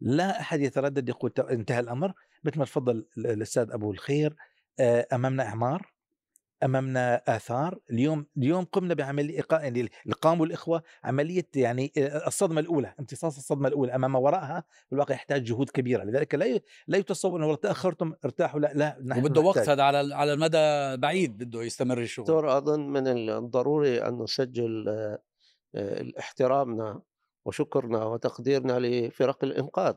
لا 0.00 0.40
أحد 0.40 0.60
يتردد 0.60 1.08
يقول 1.08 1.32
انتهى 1.50 1.80
الأمر. 1.80 2.12
مثل 2.44 2.58
ما 2.58 2.64
تفضل 2.64 3.06
الأستاذ 3.18 3.70
أبو 3.70 3.92
الخير 3.92 4.36
آه، 4.80 5.06
أمامنا 5.12 5.46
إعمار. 5.46 5.95
أمامنا 6.62 7.22
آثار. 7.28 7.78
اليوم 7.90 8.26
اليوم 8.36 8.64
قمنا 8.64 8.94
بعملية 8.94 9.44
يعني 9.52 9.88
قاموا 10.22 10.46
الاخوه 10.46 10.82
عملية 11.04 11.48
يعني 11.56 11.92
آه، 11.98 12.26
الصدمة 12.26 12.60
الأولى 12.60 12.94
امتصاص 13.00 13.36
الصدمة 13.36 13.68
الأولى 13.68 13.94
أمام 13.94 14.14
وراءها. 14.14 14.64
في 14.86 14.92
الواقع 14.92 15.14
يحتاج 15.14 15.44
جهود 15.44 15.70
كبيرة. 15.70 16.04
لذلك 16.04 16.34
لا 16.34 16.60
لا 16.86 16.98
يتصور 16.98 17.44
إنه 17.44 17.54
تأخرتم 17.56 18.12
ارتاحوا 18.24 18.60
لا 18.60 18.72
لا 18.74 18.98
نحن 19.04 19.20
وبده 19.20 19.40
وقت 19.40 19.68
هذا 19.68 19.82
على 19.82 20.14
على 20.14 20.32
المدى 20.32 20.96
بعيد 20.96 21.38
بده 21.38 21.62
يستمر 21.62 21.98
الشغل 21.98 22.24
دكتور 22.24 22.56
أظن 22.58 22.80
من 22.88 23.08
الضروري 23.30 24.02
أن 24.02 24.22
نسجل 24.22 24.88
آه، 24.88 25.18
آه، 25.74 26.12
احترامنا 26.18 27.02
وشكرنا 27.44 28.04
وتقديرنا 28.04 28.78
لفرق 28.78 29.44
الإنقاذ 29.44 29.94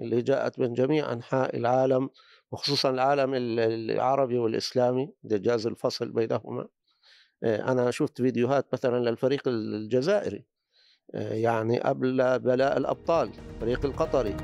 اللي 0.00 0.22
جاءت 0.22 0.58
من 0.58 0.72
جميع 0.72 1.12
أنحاء 1.12 1.56
العالم. 1.56 2.10
وخصوصا 2.52 2.90
العالم 2.90 3.30
العربي 3.34 4.38
والإسلامي 4.38 5.12
جاز 5.24 5.66
الفصل 5.66 6.12
بينهما. 6.12 6.68
آه، 7.44 7.72
أنا 7.72 7.90
شفت 7.90 8.22
فيديوهات 8.22 8.66
مثلا 8.72 9.10
للفريق 9.10 9.48
الجزائري. 9.48 10.44
آه، 11.14 11.32
يعني 11.34 11.80
قبل 11.80 12.38
بلاء 12.38 12.78
الأبطال 12.78 13.30
الفريق 13.54 13.84
القطري. 13.84 14.36